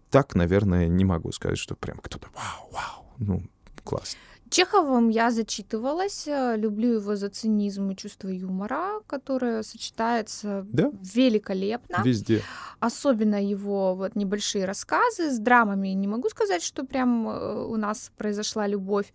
[0.10, 3.44] Так, наверное, не могу сказать, что прям кто-то вау, вау, ну,
[3.84, 4.18] класс.
[4.50, 10.92] Чеховым я зачитывалась, э, люблю его за цинизм и чувство юмора, которое сочетается Да?
[11.16, 12.02] великолепно.
[12.04, 12.42] Везде.
[12.80, 15.90] Особенно его вот небольшие рассказы с драмами.
[15.90, 19.14] Не могу сказать, что прям э, у нас произошла любовь.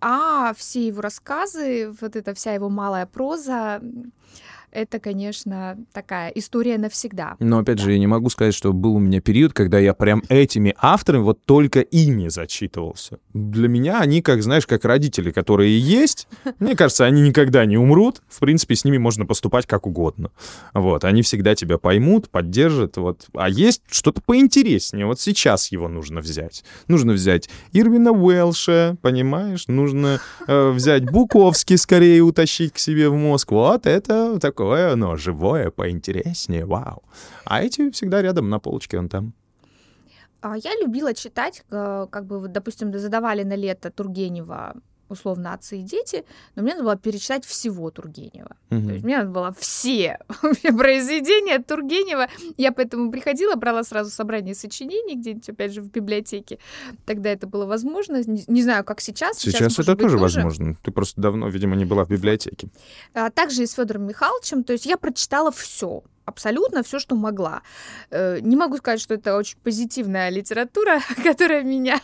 [0.00, 3.80] А все его рассказы, вот эта вся его малая проза,
[4.74, 7.36] это, конечно, такая история навсегда.
[7.38, 10.22] Но опять же, я не могу сказать, что был у меня период, когда я прям
[10.28, 13.18] этими авторами, вот только ими зачитывался.
[13.32, 16.26] Для меня они, как, знаешь, как родители, которые есть.
[16.58, 18.20] Мне кажется, они никогда не умрут.
[18.28, 20.30] В принципе, с ними можно поступать как угодно.
[20.74, 22.96] Вот, они всегда тебя поймут, поддержат.
[22.96, 23.26] Вот.
[23.34, 25.06] А есть что-то поинтереснее.
[25.06, 26.64] Вот сейчас его нужно взять.
[26.88, 29.68] Нужно взять Ирвина Уэлша, понимаешь?
[29.68, 33.52] Нужно э, взять Буковский скорее утащить к себе в мозг.
[33.52, 37.02] Вот это такое, оно живое, поинтереснее, вау.
[37.44, 39.32] А эти всегда рядом на полочке, он там.
[40.40, 44.74] А Я любила читать, э, как бы, допустим, задавали на лето Тургенева
[45.08, 46.24] условно «Отцы и дети»,
[46.56, 48.56] но мне надо было перечитать всего Тургенева.
[48.70, 48.86] Мгм.
[48.86, 50.18] То есть мне надо было все
[50.62, 52.28] произведения Тургенева.
[52.56, 56.58] Я поэтому приходила, брала сразу собрание сочинений где-нибудь, опять же, в библиотеке.
[57.06, 58.22] Тогда это было возможно.
[58.26, 59.38] Не, не знаю, как сейчас.
[59.38, 60.76] Сейчас, может это тоже возможно.
[60.82, 62.68] Ты просто давно, видимо, не была в библиотеке.
[63.12, 64.64] А также и с Федором Михайловичем.
[64.64, 66.02] То есть я прочитала все.
[66.24, 67.62] Абсолютно все, что могла.
[68.10, 72.00] Э, Не могу сказать, что это очень позитивная литература, которая меня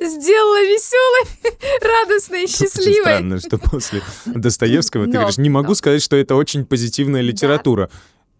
[0.00, 3.02] сделала веселой, радостной и счастливой.
[3.02, 7.90] Странно, что после Достоевского ты говоришь, не могу сказать, что это очень позитивная литература.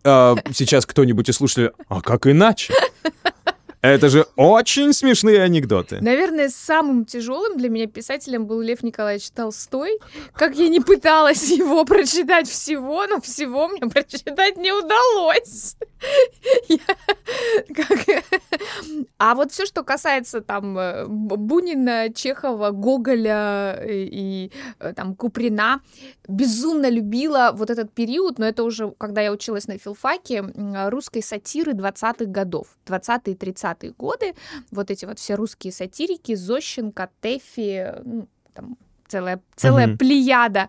[0.05, 2.75] А, сейчас кто-нибудь из слушателей, а как иначе?
[3.87, 5.99] Это же очень смешные анекдоты.
[6.01, 9.99] Наверное, самым тяжелым для меня писателем был Лев Николаевич Толстой.
[10.35, 15.77] Как я не пыталась его прочитать всего, но всего мне прочитать не удалось.
[16.69, 18.25] Я- как-
[19.19, 25.81] А вот все, что касается там э, Бунина, Чехова, Гоголя э, и э, там Куприна,
[26.29, 30.45] безумно любила вот этот период, но это уже когда я училась на филфаке
[30.91, 34.35] русской сатиры 20-х годов, 20-е 30-е годы,
[34.71, 38.77] вот эти вот все русские сатирики, Зощенко, Тэфи, ну, там
[39.09, 39.99] целая, целая Мгм.
[39.99, 40.69] плеяда,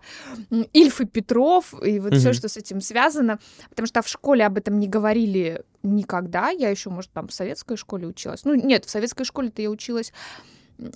[0.72, 2.34] Ильф и Петров, и вот все, Мгм.
[2.34, 3.38] что с этим связано,
[3.70, 7.76] потому что в школе об этом не говорили никогда, я еще, может, там в советской
[7.76, 10.12] школе училась, ну, нет, в советской школе-то я училась,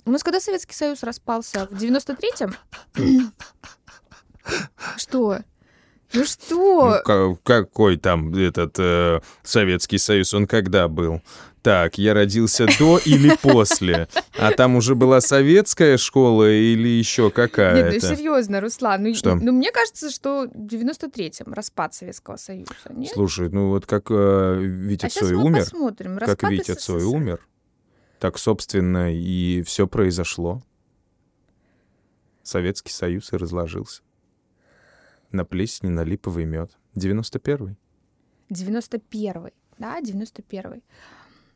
[0.05, 1.67] у нас когда Советский Союз распался?
[1.69, 2.55] В 93-м?
[4.97, 5.39] Что?
[6.13, 6.89] Ну что?
[6.89, 10.33] Ну, ка- какой там этот э, Советский Союз?
[10.33, 11.21] Он когда был?
[11.63, 14.09] Так, я родился до или после?
[14.37, 18.15] А там уже была советская школа или еще Нет, ну какая-то?
[18.15, 19.03] серьезно, Руслан.
[19.03, 19.35] Ну, Что?
[19.35, 23.11] ну, мне кажется, что в 93-м распад Советского Союза, нет?
[23.13, 26.17] Слушай, ну вот как э, Витя а Цой умер, посмотрим.
[26.17, 27.15] как Распад Витя Цой СССР.
[27.15, 27.47] умер,
[28.19, 30.61] так, собственно, и все произошло.
[32.43, 34.01] Советский Союз и разложился.
[35.31, 36.71] На плесени, на липовый мед.
[36.95, 37.77] 91-й.
[38.49, 40.83] 91-й, да, 91-й.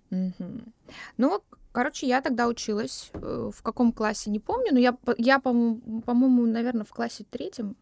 [0.09, 0.73] Мгм.
[1.17, 1.41] Ну,
[1.71, 3.09] короче, я тогда училась.
[3.13, 7.75] э, В каком классе, не помню, но я, я по-мо- по-моему, наверное, в классе третьем,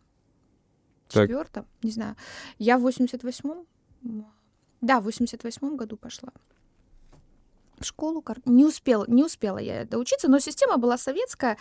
[1.07, 2.15] четвертом, не знаю.
[2.59, 3.65] Я в 88-м,
[4.03, 4.25] м,
[4.81, 6.29] да, в 88-м году пошла
[7.79, 8.23] в школу.
[8.45, 11.57] Не успела, не успела я доучиться, но система была советская,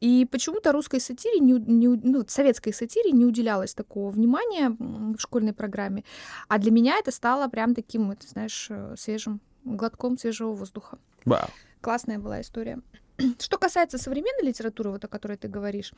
[0.00, 5.52] и почему-то русской сатире, не, не ну, советской сатире не уделялось такого внимания в школьной
[5.54, 6.04] программе.
[6.48, 10.98] А для меня это стало прям таким, вот, знаешь, э, свежим глотком свежего воздуха.
[11.24, 11.48] Вау.
[11.80, 12.80] Классная была история.
[13.38, 15.92] Что касается современной литературы, вот о которой ты говоришь,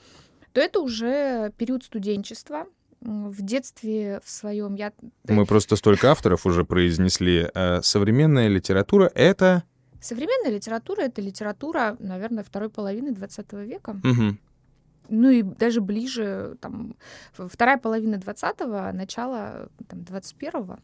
[0.52, 2.66] то это уже период студенчества.
[3.00, 4.92] В детстве в своем я...
[5.28, 7.48] Мы просто столько авторов уже произнесли.
[7.54, 9.62] Э, Современная литература— это...
[10.00, 14.00] Современная литература— это литература, наверное, второй половины 20 века.
[14.02, 14.38] Мгм.
[15.08, 16.96] Ну и даже ближе, там,
[17.32, 20.78] вторая половина 20-го, начало там, 21-го.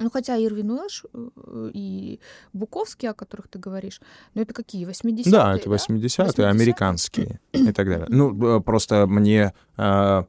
[0.00, 2.20] Ну, хотя Ирвин Уэлш э, и
[2.52, 4.00] Буковский, о которых ты говоришь,
[4.34, 5.30] ну это какие, 80-е?
[5.30, 6.46] Да, это 80-е, 80-е?
[6.46, 8.06] американские и так далее.
[8.08, 10.22] Ну, э, просто мне э,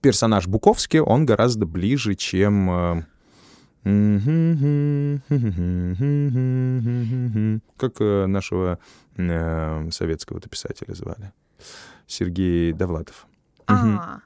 [0.00, 2.70] персонаж Буковский, он гораздо ближе, чем...
[2.70, 3.02] э,
[7.76, 8.78] Как э, нашего
[9.16, 11.32] э, советского-то писателя звали?
[12.06, 13.26] Сергей Довлатов.
[13.66, 14.20] А,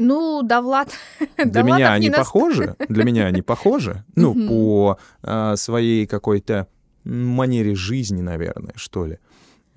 [0.00, 0.88] ну, Довлат...
[1.36, 6.66] Для Довлатов меня они похожи, для меня они похожи, ну, по а, своей какой-то
[7.04, 9.18] манере жизни, наверное, что ли.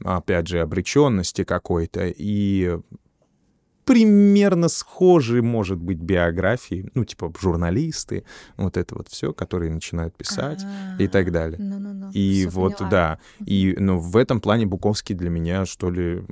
[0.04, 2.78] Опять же, обреченности какой-то и
[3.86, 8.24] примерно схожие, может быть, биографии, ну, типа журналисты,
[8.58, 10.64] вот это вот все, которые начинают писать
[11.00, 11.58] и так далее.
[11.60, 12.90] А, Ну-ну-ну, И всё вот, поняла.
[12.90, 16.24] да, и, ну, в этом плане Буковский для меня, что ли,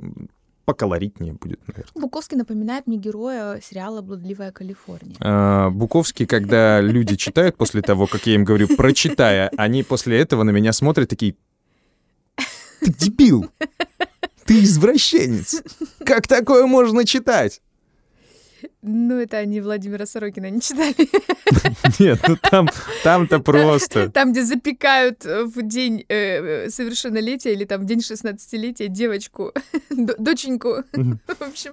[0.64, 1.90] поколоритнее будет, наверное.
[1.94, 5.16] Буковский напоминает мне героя сериала «Блудливая Калифорния».
[5.20, 10.42] А, Буковский, когда люди читают после того, как я им говорю, прочитая, они после этого
[10.42, 11.36] на меня смотрят такие,
[12.80, 13.50] ты дебил,
[14.44, 15.62] ты извращенец,
[16.04, 17.60] как такое можно читать?
[18.82, 20.94] Ну, это они Владимира Сорокина не читали.
[21.98, 22.68] Нет, ну там,
[23.04, 24.10] там-то просто.
[24.10, 29.52] Там, где запекают э, в день э, э, совершеннолетия или там в день 16-летия девочку,
[29.90, 30.84] доченьку.
[30.92, 31.72] В общем,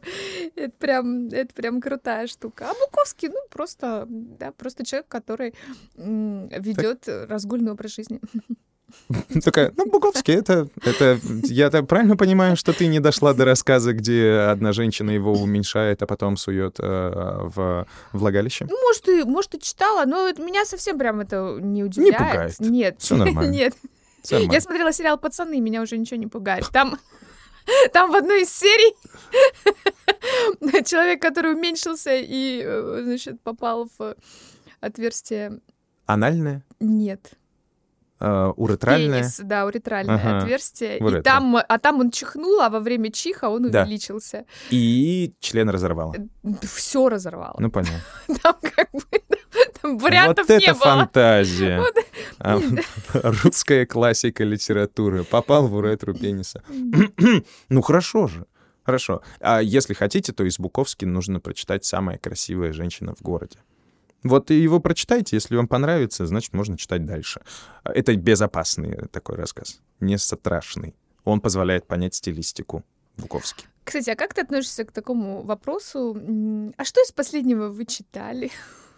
[0.56, 2.70] это прям, это прям крутая штука.
[2.70, 5.54] А Буковский, ну, просто, да, просто человек, который
[5.96, 8.20] ведет разгульный образ жизни.
[9.44, 14.48] Такая, ну, Буковский, это, это, я правильно понимаю, что ты не дошла до рассказа, где
[14.52, 18.68] одна женщина его уменьшает, а потом сует э, в влагалище?
[18.70, 22.18] Ну, может, и, может, и читала, но меня совсем прям это не удивляет.
[22.18, 22.60] пугает.
[22.60, 22.96] Нет.
[23.00, 23.50] Всё нормально.
[23.52, 23.74] Нет.
[24.24, 24.54] Всё нормально.
[24.54, 26.68] Я смотрела сериал «Пацаны», меня уже ничего не пугает.
[26.72, 27.00] Там,
[27.94, 28.96] там в одной из серий
[30.86, 34.16] человек, который уменьшился и, э, значит, попал в
[34.82, 35.60] отверстие...
[36.06, 37.39] Анальное, Нет.
[38.20, 39.20] Э, уретральное.
[39.22, 40.38] Пенис, да, уретральное Ага.
[40.40, 40.98] отверстие.
[40.98, 43.84] И там, а там он чихнул, а во время чиха он Да.
[43.84, 44.46] увеличился.
[44.70, 46.16] И член разорвало.
[46.64, 47.56] Все разорвало.
[47.60, 48.02] Ну, понятно.
[48.44, 49.02] Там как бы
[49.82, 50.82] там вариантов вот это не было.
[50.84, 51.80] фантазия.
[51.80, 51.96] Вот.
[52.42, 52.58] А,
[53.44, 55.24] Русская классика литературы.
[55.24, 56.64] Попал в уретру пениса.
[57.70, 58.46] Ну, хорошо же.
[58.84, 59.22] Хорошо.
[59.40, 63.58] А если хотите, то из Буковски нужно прочитать «Самая красивая женщина в городе».
[64.24, 67.42] Вот и его прочитайте, если вам понравится, значит, можно читать дальше.
[67.84, 70.96] Это безопасный такой рассказ, не страшный.
[71.24, 72.84] Он позволяет понять стилистику
[73.18, 73.66] Буковски.
[73.84, 76.16] Кстати, а как ты относишься к такому вопросу?
[76.78, 78.52] А что из последнего вы читали?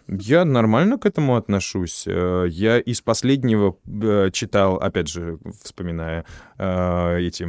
[0.08, 2.04] Я нормально к этому отношусь.
[2.06, 6.24] Э, Я из последнего э, читал, опять же, вспоминая
[6.58, 7.44] э, эти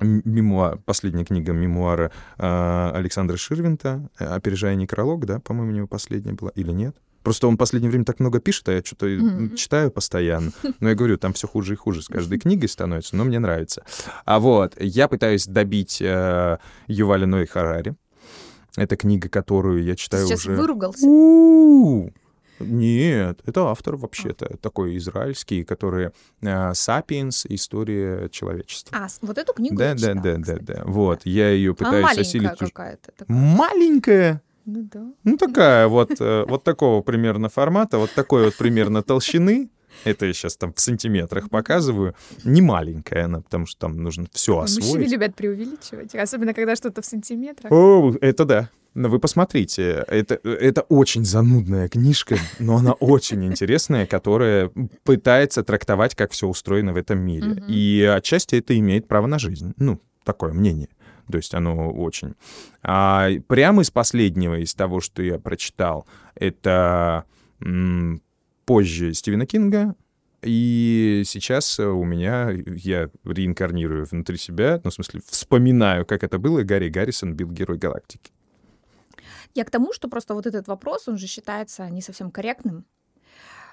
[0.00, 6.32] мемуар, последняя книга мемуара э, Александра Ширвинта э, «Опережая некролог», да, по-моему, у него последняя
[6.32, 6.96] была, или нет?
[7.22, 9.56] Просто он в последнее время так много пишет, а я что-то Мгм.
[9.56, 10.52] читаю постоянно.
[10.80, 13.82] Но я говорю, там все хуже и хуже с каждой книгой становится, но мне нравится.
[14.24, 17.96] А вот, я пытаюсь добить э, Юваля Ной Харари.
[18.76, 20.54] Это книга, которую я читаю сейчас уже...
[20.54, 21.04] выругался?
[21.06, 22.12] У-у-у.
[22.58, 26.10] Нет, это автор вообще-то такой израильский, который
[26.42, 27.46] э, «Сапиенс.
[27.46, 28.96] История человечества».
[28.96, 30.62] А, вот эту книгу Да, я да, читала, да, да, кстати.
[30.64, 30.82] да.
[30.84, 32.62] Вот, я ее пытаюсь маленькая осилить.
[32.62, 32.70] уже.
[32.70, 33.12] какая-то.
[33.12, 33.36] такая.
[33.36, 34.42] Маленькая?
[34.64, 35.12] Ну да.
[35.22, 39.70] Ну, такая вот, э, вот такого примерно формата, вот такой вот примерно толщины.
[40.04, 42.14] Это я сейчас там в сантиметрах показываю.
[42.44, 45.10] Не маленькая она, потому что там нужно все Мужчины освоить.
[45.10, 47.72] любят преувеличивать, особенно когда что-то в сантиметрах.
[47.72, 48.70] О, это да.
[48.94, 54.70] Но вы посмотрите, это, это очень занудная книжка, но она очень интересная, которая
[55.04, 57.48] пытается трактовать, как все устроено в этом мире.
[57.48, 57.64] Мгм.
[57.68, 59.74] И отчасти это имеет право на жизнь.
[59.76, 60.88] Ну, такое мнение.
[61.30, 62.34] То есть оно очень.
[62.82, 67.24] А прямо из последнего, из того, что я прочитал, это
[67.60, 68.22] м,
[68.66, 69.94] позже Стивена Кинга.
[70.42, 76.62] И сейчас у меня, я реинкарнирую внутри себя, ну, в смысле, вспоминаю, как это было,
[76.62, 78.30] Гарри Гаррисон бил Герой Галактики.
[79.54, 82.84] Я к тому, что просто вот этот вопрос, он же считается не совсем корректным.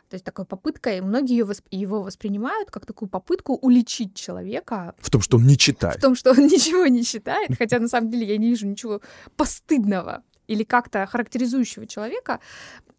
[0.09, 1.37] То есть такой попыткой, многие
[1.71, 5.97] его воспринимают как такую попытку уличить человека В том, что он не читает.
[5.97, 9.01] в том, что он ничего не считает, хотя на самом деле я не вижу ничего
[9.35, 12.39] постыдного или как-то характеризующего человека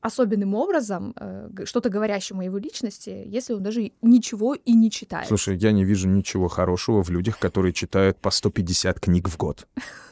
[0.04, 5.26] особенным образом, э, что-то говорящему о его личности, если он даже ничего и не читает.
[5.28, 9.66] Слушай, я не вижу ничего хорошего в людях, которые читают по 150 книг в год.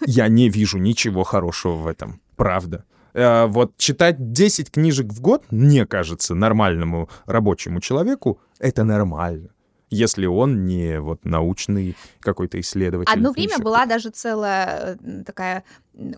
[0.06, 2.20] Я не вижу ничего хорошего в этом.
[2.36, 2.84] Правда.
[3.12, 9.48] Э, Вот читать 10 книжек в год, мне кажется, нормальному рабочему человеку, это нормально.
[9.92, 13.12] Если он не вот научный какой-то исследователь.
[13.12, 15.64] Одно время была даже целая э, такая,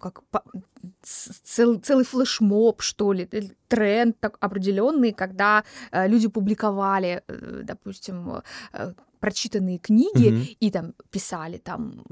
[0.01, 0.23] как
[1.03, 3.29] цел- целый флешмоб, что ли,
[3.69, 10.47] тренд так определенный, когда э, люди публиковали, э, допустим, э, прочитанные книги Мгм.
[10.61, 12.05] и там писали там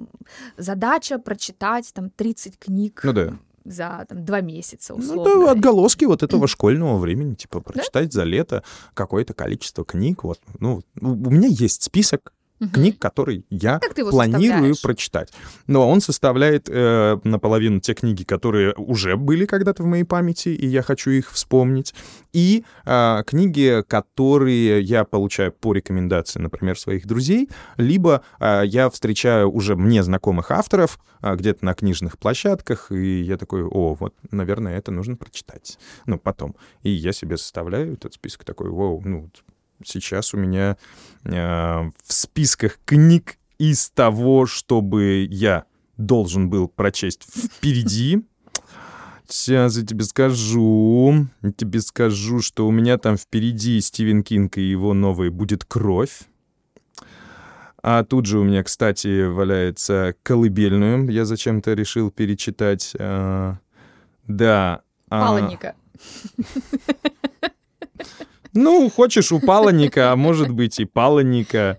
[0.56, 3.38] задача прочитать там 30 книг Ну да.
[3.64, 5.42] За там, два месяца Ну, условно.
[5.44, 8.62] это отголоски вот этого школьного времени, типа прочитать за лето
[8.94, 10.24] какое-то количество книг.
[10.24, 12.32] Вот, ну, у меня есть список
[12.62, 12.70] Мгм.
[12.70, 15.32] книг, которые я планирую прочитать.
[15.66, 20.68] Но он составляет э, наполовину те книги, которые уже были когда-то в моей памяти, и
[20.68, 21.92] я хочу их вспомнить,
[22.32, 27.48] и э, книги, которые я получаю по рекомендации, например, своих друзей,
[27.78, 33.38] либо э, я встречаю уже мне знакомых авторов э, где-то на книжных площадках, и я
[33.38, 35.80] такой, о, вот, наверное, это нужно прочитать.
[36.06, 36.54] Ну, потом.
[36.84, 39.28] И я себе составляю этот список такой, вау, ну,
[39.86, 40.76] сейчас у меня
[41.24, 45.64] э, в списках книг из того, чтобы я
[45.96, 48.24] должен был прочесть впереди.
[49.28, 51.26] Сейчас я тебе скажу.
[51.42, 56.22] Я тебе скажу, что у меня там впереди Стивен Кинг и его новый «Будет кровь».
[57.82, 61.08] А тут же у меня, кстати, валяется «Колыбельную».
[61.08, 62.94] Я зачем-то решил перечитать.
[62.98, 63.56] а,
[64.26, 64.82] да.
[65.08, 65.74] а, Паланика.
[68.54, 71.78] ну, хочешь у Паланика, а может быть и Паланика.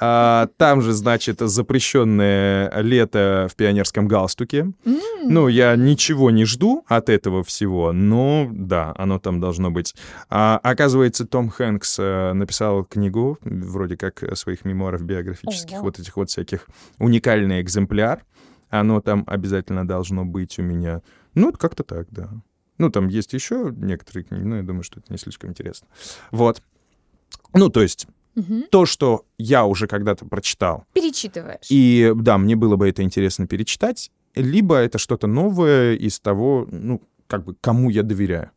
[0.00, 4.72] А, там же, значит, запрещенное лето в пионерском галстуке.
[4.84, 9.94] М, Ну, я ничего не жду от этого всего, но да, оно там должно быть.
[10.30, 15.84] А, оказывается, Том Хэнкс э, написал книгу, вроде как э, своих мемуаров биографических, Ого.
[15.84, 16.66] вот этих вот всяких,
[16.98, 18.24] уникальный экземпляр.
[18.70, 21.02] Оно там обязательно должно быть у меня.
[21.34, 22.28] Ну, как-то так, да.
[22.78, 25.88] Ну, там есть еще некоторые книги, но я думаю, что это не слишком интересно.
[26.30, 26.62] Вот.
[27.52, 28.64] Ну, то есть мгм.
[28.70, 31.66] то, что я уже когда-то прочитал, Перечитываешь.
[31.68, 37.02] и да, мне было бы это интересно перечитать, либо это что-то новое из того, ну,
[37.26, 38.50] как бы, кому я доверяю.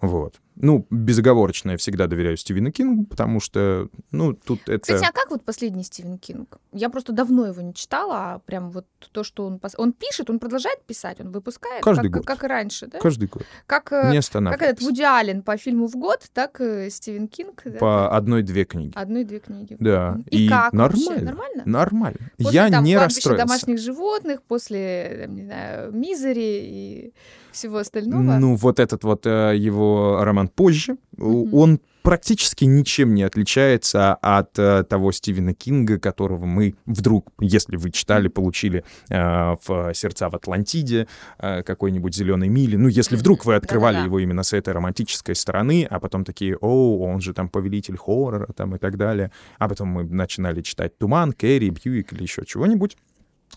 [0.00, 0.40] Вот.
[0.56, 4.78] Ну, безоговорочно я всегда доверяю Стивену Кингу, потому что, ну, тут это...
[4.78, 6.58] Кстати, а как вот последний Стивен Кинг?
[6.72, 9.60] Я просто давно его не читала, а прям вот то, что он...
[9.76, 12.26] Он пишет, он продолжает писать, он выпускает, Каждый как, год.
[12.26, 12.98] как и раньше, да?
[13.00, 13.42] Каждый год.
[13.66, 14.82] Как, Не э, как этот.
[14.82, 17.62] Вуди Аллен по фильму в год, так и Стивен Кинг.
[17.64, 18.92] да, По одной-две книги.
[18.94, 19.76] Одной-две книги.
[19.80, 20.18] Да.
[20.30, 21.08] И, как нормально.
[21.08, 21.24] вообще?
[21.24, 21.62] Нормально?
[21.64, 22.18] Нормально.
[22.38, 23.46] После, я там, не «Кладбище расстроился.
[23.46, 27.14] домашних животных, после, там, не знаю, Мизери и
[27.54, 28.20] всего остального.
[28.20, 31.54] Ну, вот этот вот э, его роман позже, Мгм.
[31.54, 37.90] он практически ничем не отличается от э, того Стивена Кинга, которого мы вдруг, если вы
[37.90, 41.06] читали, получили э, в «Сердца в Атлантиде»,
[41.38, 42.76] э, какой-нибудь «Зеленой мили».
[42.76, 44.06] Ну, если вдруг вы открывали Да-да-да.
[44.06, 48.48] его именно с этой романтической стороны, а потом такие, о, он же там повелитель хоррора
[48.54, 49.30] там и так далее.
[49.58, 52.98] А потом мы начинали читать «Туман», «Кэрри», «Бьюик» или еще чего-нибудь.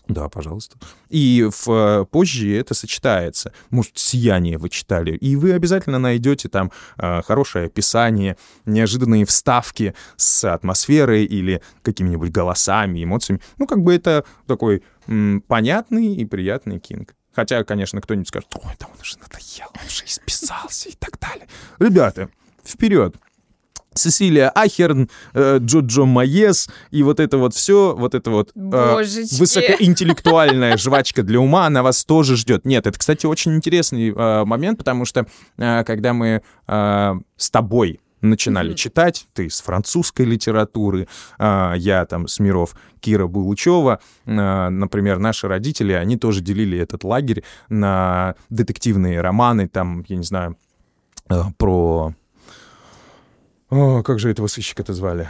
[0.06, 0.78] Да, пожалуйста.
[1.08, 3.52] И в, э, позже это сочетается.
[3.70, 10.44] Может, «Сияние» вы читали, и вы обязательно найдете там э, хорошее описание, неожиданные вставки с
[10.44, 13.40] атмосферой или какими-нибудь голосами, эмоциями.
[13.58, 17.14] Ну, как бы это такой м, понятный и приятный кинг.
[17.34, 21.46] Хотя, конечно, кто-нибудь скажет, ой, да он уже надоел, он уже исписался и так далее.
[21.78, 22.30] Ребята,
[22.64, 23.14] вперед!
[23.98, 28.96] Сесилия Ахерн, э, Джоджо Маес и вот это вот все, вот это вот э,
[29.38, 32.64] высокоинтеллектуальная жвачка для ума, она вас тоже ждет.
[32.64, 35.26] Нет, это, кстати, очень интересный э, момент, потому что
[35.58, 38.76] э, когда мы э, с тобой начинали Мгм.
[38.76, 41.06] читать, ты с французской литературы,
[41.38, 47.44] я там с миров Кира Булычева, а, например, наши родители, они тоже делили этот лагерь
[47.68, 50.56] на детективные романы, там, я не знаю,
[51.58, 52.14] про...
[53.70, 55.28] О, как же этого сыщика-то звали?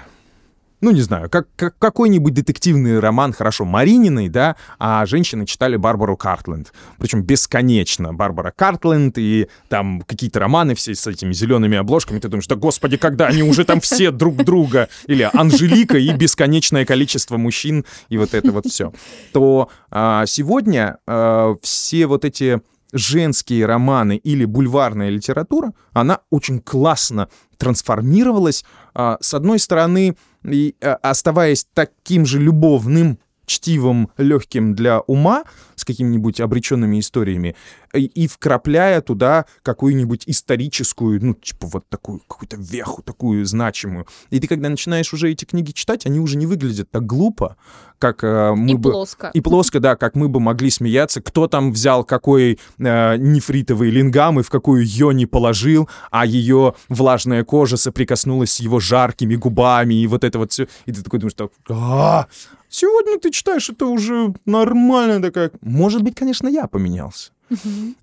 [0.81, 6.17] Ну, не знаю, как, как- какой-нибудь детективный роман, хорошо, Марининой, да, а женщины читали Барбару
[6.17, 6.73] Картленд.
[6.99, 8.15] Причем бесконечно.
[8.15, 12.21] Барбара Картленд и там какие-то романы все с этими зелеными обложками.
[12.21, 14.89] Ты думаешь, да господи, когда они уже там все друг друга?
[15.09, 18.93] Или Анжелика и бесконечное количество мужчин и вот это вот все.
[19.33, 22.61] То а, сегодня а, все вот эти
[22.93, 28.65] женские романы или бульварная литература, она очень классно трансформировалась.
[28.95, 33.19] А, С одной стороны, а, оставаясь таким же любовным,
[33.49, 35.45] чтивым, легким для ума,
[35.75, 37.57] с какими-нибудь обреченными историями,
[37.95, 44.07] и, и вкрапляя туда какую-нибудь историческую, ну, типа вот такую, какую-то веху, такую значимую.
[44.31, 47.57] И ты, когда начинаешь уже эти книги читать, они уже не выглядят так глупо,
[47.99, 48.91] как э, мы И бы...
[48.91, 49.31] плоско.
[49.33, 54.41] И плоско, да, как мы бы могли смеяться, кто там взял какой э, нефритовый лингам
[54.41, 60.07] и в какую йони положил, а ее влажная кожа соприкоснулась с его жаркими губами, и
[60.07, 60.69] вот это вот все.
[60.87, 62.27] И ты такой думаешь, так, «А,
[62.69, 65.51] сегодня ты читаешь, это уже нормально такая.
[65.61, 67.33] Может быть, конечно, я поменялся.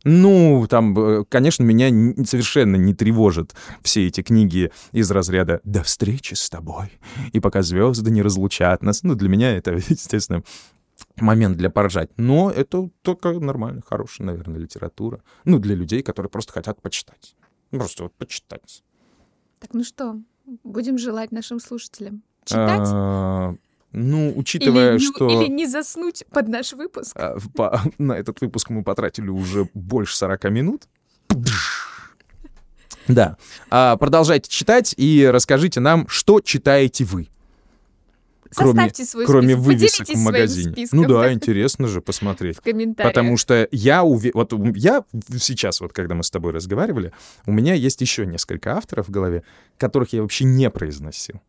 [0.03, 1.89] Ну, там, э, конечно, меня
[2.25, 6.91] совершенно не тревожат все эти книги из разряда «До встречи с тобой»
[7.31, 9.03] и «Пока звезды не разлучат нас».
[9.03, 10.43] Ну, для меня это, естественно,
[11.17, 12.09] момент для поржать.
[12.17, 15.21] Но это только нормально, хорошая, наверное, литература.
[15.43, 17.35] Ну, для людей, которые просто хотят почитать.
[17.69, 18.83] Просто вот почитать.
[19.59, 20.19] Так, ну что,
[20.63, 23.57] будем желать нашим слушателям читать?
[23.97, 25.29] Ну, учитывая, или, не- что...
[25.29, 27.15] или не заснуть под наш выпуск.
[27.15, 30.83] А, по- на этот выпуск мы потратили уже больше 40 минут.
[33.07, 33.37] Да.
[33.69, 37.29] А, продолжайте читать и расскажите нам, что читаете вы.
[38.53, 40.71] Кроме, Составьте свой кроме список, вывесок в магазине.
[40.73, 42.57] списком, Ну да, интересно же посмотреть.
[42.59, 43.13] в комментариях.
[43.13, 44.31] Потому что я уве...
[44.33, 45.03] вот я
[45.39, 47.13] сейчас, вот когда мы с тобой разговаривали,
[47.45, 49.43] у меня есть еще несколько авторов в голове,
[49.77, 51.41] которых я вообще не произносил.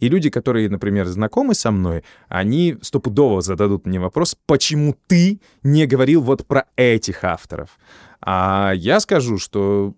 [0.00, 5.86] И люди, которые, например, знакомы со мной, они стопудово зададут мне вопрос, почему ты не
[5.86, 7.78] говорил вот про этих авторов?
[8.20, 9.94] А я скажу, что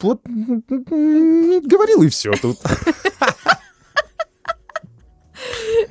[0.00, 2.58] вот говорил и все тут.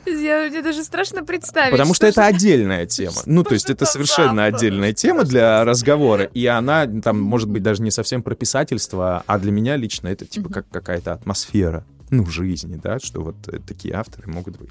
[0.05, 1.71] Я, мне даже страшно представить.
[1.71, 3.17] Потому что же- это отдельная тема.
[3.25, 4.57] Ну, то есть же это совершенно завтра?
[4.57, 6.23] отдельная тема для разговора.
[6.25, 10.25] И она там, может быть, даже не совсем про писательство, а для меня лично это
[10.25, 14.69] типа как какая-то атмосфера, ну, жизни, да, что вот э, такие авторы могут быть.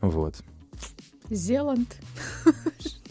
[0.00, 0.36] Вот.
[1.28, 1.88] Зеланд.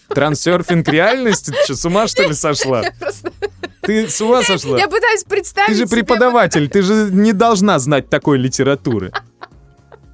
[0.07, 1.51] Трансерфинг реальности?
[1.51, 2.84] Ты что, с ума, что ли, сошла?
[3.82, 4.78] Ты с ума сошла?
[4.78, 9.12] Я пытаюсь представить Ты же преподаватель, ты же не должна знать такой литературы.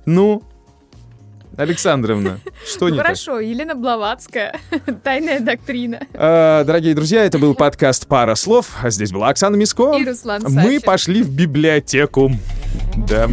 [0.05, 0.43] Ну,
[1.57, 2.97] Александровна, что Ну, не?
[2.97, 4.59] Хорошо, Елена Блаватская.
[5.03, 6.01] Тайная доктрина.
[6.13, 8.71] А, Дорогие друзья, это был подкаст «Пара слов».
[8.81, 9.93] А здесь была Оксана Миско.
[9.97, 12.31] И Руслан Мы пошли в библиотеку.
[13.07, 13.27] Да.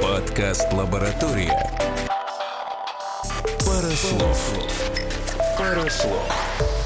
[0.00, 1.52] Подкаст «Лаборатория».
[3.64, 4.52] Пара слов.
[5.58, 6.85] Пара слов.